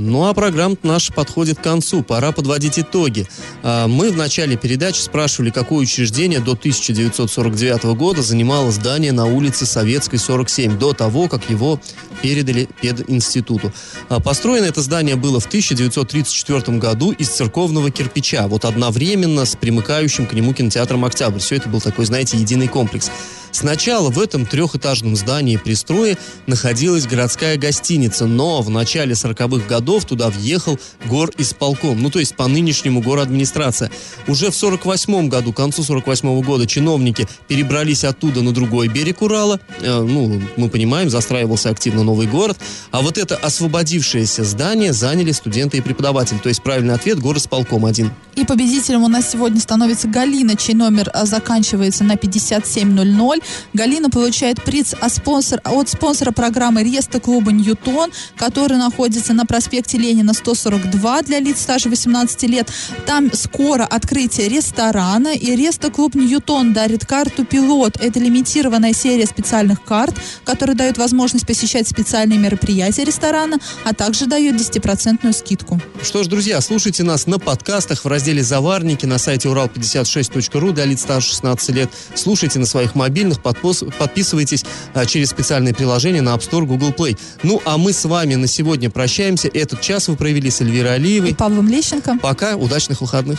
Ну 0.00 0.26
а 0.26 0.32
программа 0.32 0.76
наша 0.84 1.12
подходит 1.12 1.58
к 1.58 1.62
концу. 1.62 2.04
Пора 2.04 2.30
подводить 2.30 2.78
итоги. 2.78 3.26
А, 3.64 3.88
мы 3.88 4.12
в 4.12 4.16
начале 4.16 4.56
передачи 4.56 5.00
спрашивали, 5.00 5.50
какое 5.50 5.80
учреждение 5.80 6.38
до 6.38 6.52
1949 6.52 7.96
года 7.96 8.22
занимало 8.22 8.70
здание 8.70 9.10
на 9.10 9.26
улице 9.26 9.66
Советской, 9.66 10.18
47, 10.18 10.78
до 10.78 10.92
того, 10.92 11.26
как 11.28 11.50
его 11.50 11.80
передали 12.22 12.68
пединституту. 12.80 13.72
А, 14.08 14.20
построено 14.20 14.66
это 14.66 14.82
здание 14.82 15.16
было 15.16 15.40
в 15.40 15.46
1934 15.46 16.78
году 16.78 17.10
из 17.10 17.30
церковного 17.30 17.90
кирпича, 17.90 18.46
вот 18.46 18.64
одновременно 18.64 19.44
с 19.44 19.56
примыкающим 19.56 20.26
к 20.26 20.32
нему 20.32 20.54
кинотеатром 20.54 21.04
«Октябрь». 21.04 21.40
Все 21.40 21.56
это 21.56 21.68
был 21.68 21.80
такой, 21.80 22.04
знаете, 22.04 22.36
единый 22.36 22.68
комплекс. 22.68 23.10
Сначала 23.52 24.10
в 24.10 24.18
этом 24.20 24.46
трехэтажном 24.46 25.16
здании 25.16 25.56
пристрое 25.56 26.16
находилась 26.46 27.06
городская 27.06 27.56
гостиница, 27.56 28.26
но 28.26 28.62
в 28.62 28.70
начале 28.70 29.12
40-х 29.12 29.66
годов 29.66 30.04
туда 30.04 30.28
въехал 30.28 30.78
гор 31.06 31.30
исполком, 31.38 32.00
ну 32.00 32.10
то 32.10 32.18
есть 32.18 32.36
по 32.36 32.46
нынешнему 32.46 33.02
администрация. 33.20 33.90
Уже 34.26 34.50
в 34.50 34.54
48 34.54 35.28
году, 35.28 35.52
к 35.52 35.56
концу 35.56 35.82
48 35.82 36.28
-го 36.28 36.44
года 36.44 36.66
чиновники 36.66 37.26
перебрались 37.48 38.04
оттуда 38.04 38.42
на 38.42 38.52
другой 38.52 38.88
берег 38.88 39.22
Урала, 39.22 39.60
э, 39.80 40.00
ну 40.00 40.40
мы 40.56 40.68
понимаем, 40.68 41.10
застраивался 41.10 41.70
активно 41.70 42.02
новый 42.02 42.26
город, 42.26 42.58
а 42.90 43.00
вот 43.00 43.18
это 43.18 43.36
освободившееся 43.36 44.44
здание 44.44 44.92
заняли 44.92 45.32
студенты 45.32 45.78
и 45.78 45.80
преподаватели, 45.80 46.38
то 46.38 46.48
есть 46.48 46.62
правильный 46.62 46.94
ответ 46.94 47.18
город 47.18 47.42
исполком 47.42 47.84
один. 47.84 48.10
И 48.36 48.44
победителем 48.44 49.02
у 49.02 49.08
нас 49.08 49.30
сегодня 49.30 49.60
становится 49.60 50.06
Галина, 50.06 50.56
чей 50.56 50.74
номер 50.74 51.10
а, 51.12 51.26
заканчивается 51.26 52.04
на 52.04 52.16
5700. 52.16 53.37
Галина 53.72 54.10
получает 54.10 54.62
приз 54.62 54.94
от, 55.00 55.12
спонсор, 55.12 55.60
от 55.64 55.88
спонсора 55.88 56.32
программы 56.32 56.82
Реста 56.82 57.20
клуба 57.20 57.52
«Ньютон», 57.52 58.10
который 58.36 58.78
находится 58.78 59.32
на 59.34 59.46
проспекте 59.46 59.98
Ленина 59.98 60.32
142 60.32 61.22
для 61.22 61.40
лиц 61.40 61.60
старше 61.60 61.88
18 61.88 62.42
лет. 62.44 62.70
Там 63.06 63.30
скоро 63.34 63.84
открытие 63.84 64.48
ресторана, 64.48 65.34
и 65.34 65.54
Реста 65.56 65.90
клуб 65.90 66.14
«Ньютон» 66.14 66.72
дарит 66.72 67.04
карту 67.04 67.44
«Пилот». 67.44 67.96
Это 68.00 68.18
лимитированная 68.20 68.92
серия 68.92 69.26
специальных 69.26 69.82
карт, 69.84 70.14
которые 70.44 70.76
дают 70.76 70.98
возможность 70.98 71.46
посещать 71.46 71.86
специальные 71.88 72.38
мероприятия 72.38 73.04
ресторана, 73.04 73.58
а 73.84 73.92
также 73.92 74.26
дают 74.26 74.56
10% 74.56 75.32
скидку. 75.32 75.80
Что 76.02 76.22
ж, 76.22 76.26
друзья, 76.26 76.60
слушайте 76.60 77.02
нас 77.02 77.26
на 77.26 77.38
подкастах 77.38 78.04
в 78.04 78.08
разделе 78.08 78.42
«Заварники» 78.42 79.04
на 79.04 79.18
сайте 79.18 79.48
урал56.ру 79.48 80.72
для 80.72 80.84
лиц 80.84 81.02
старше 81.02 81.30
16 81.30 81.70
лет. 81.70 81.90
Слушайте 82.14 82.58
на 82.58 82.66
своих 82.66 82.94
мобильных, 82.94 83.27
подписывайтесь 83.36 84.64
а, 84.94 85.06
через 85.06 85.30
специальное 85.30 85.74
приложение 85.74 86.22
на 86.22 86.34
App 86.34 86.40
Store, 86.40 86.64
Google 86.64 86.90
Play. 86.90 87.18
Ну, 87.42 87.60
а 87.64 87.78
мы 87.78 87.92
с 87.92 88.04
вами 88.04 88.34
на 88.34 88.46
сегодня 88.46 88.90
прощаемся. 88.90 89.48
Этот 89.48 89.80
час 89.80 90.08
вы 90.08 90.16
провели 90.16 90.50
с 90.50 90.60
Эльвирой 90.60 90.94
Алиевой. 90.94 91.30
И 91.30 91.34
Павлом 91.34 91.68
Лещенко. 91.68 92.18
Пока, 92.20 92.56
удачных 92.56 93.00
выходных. 93.00 93.38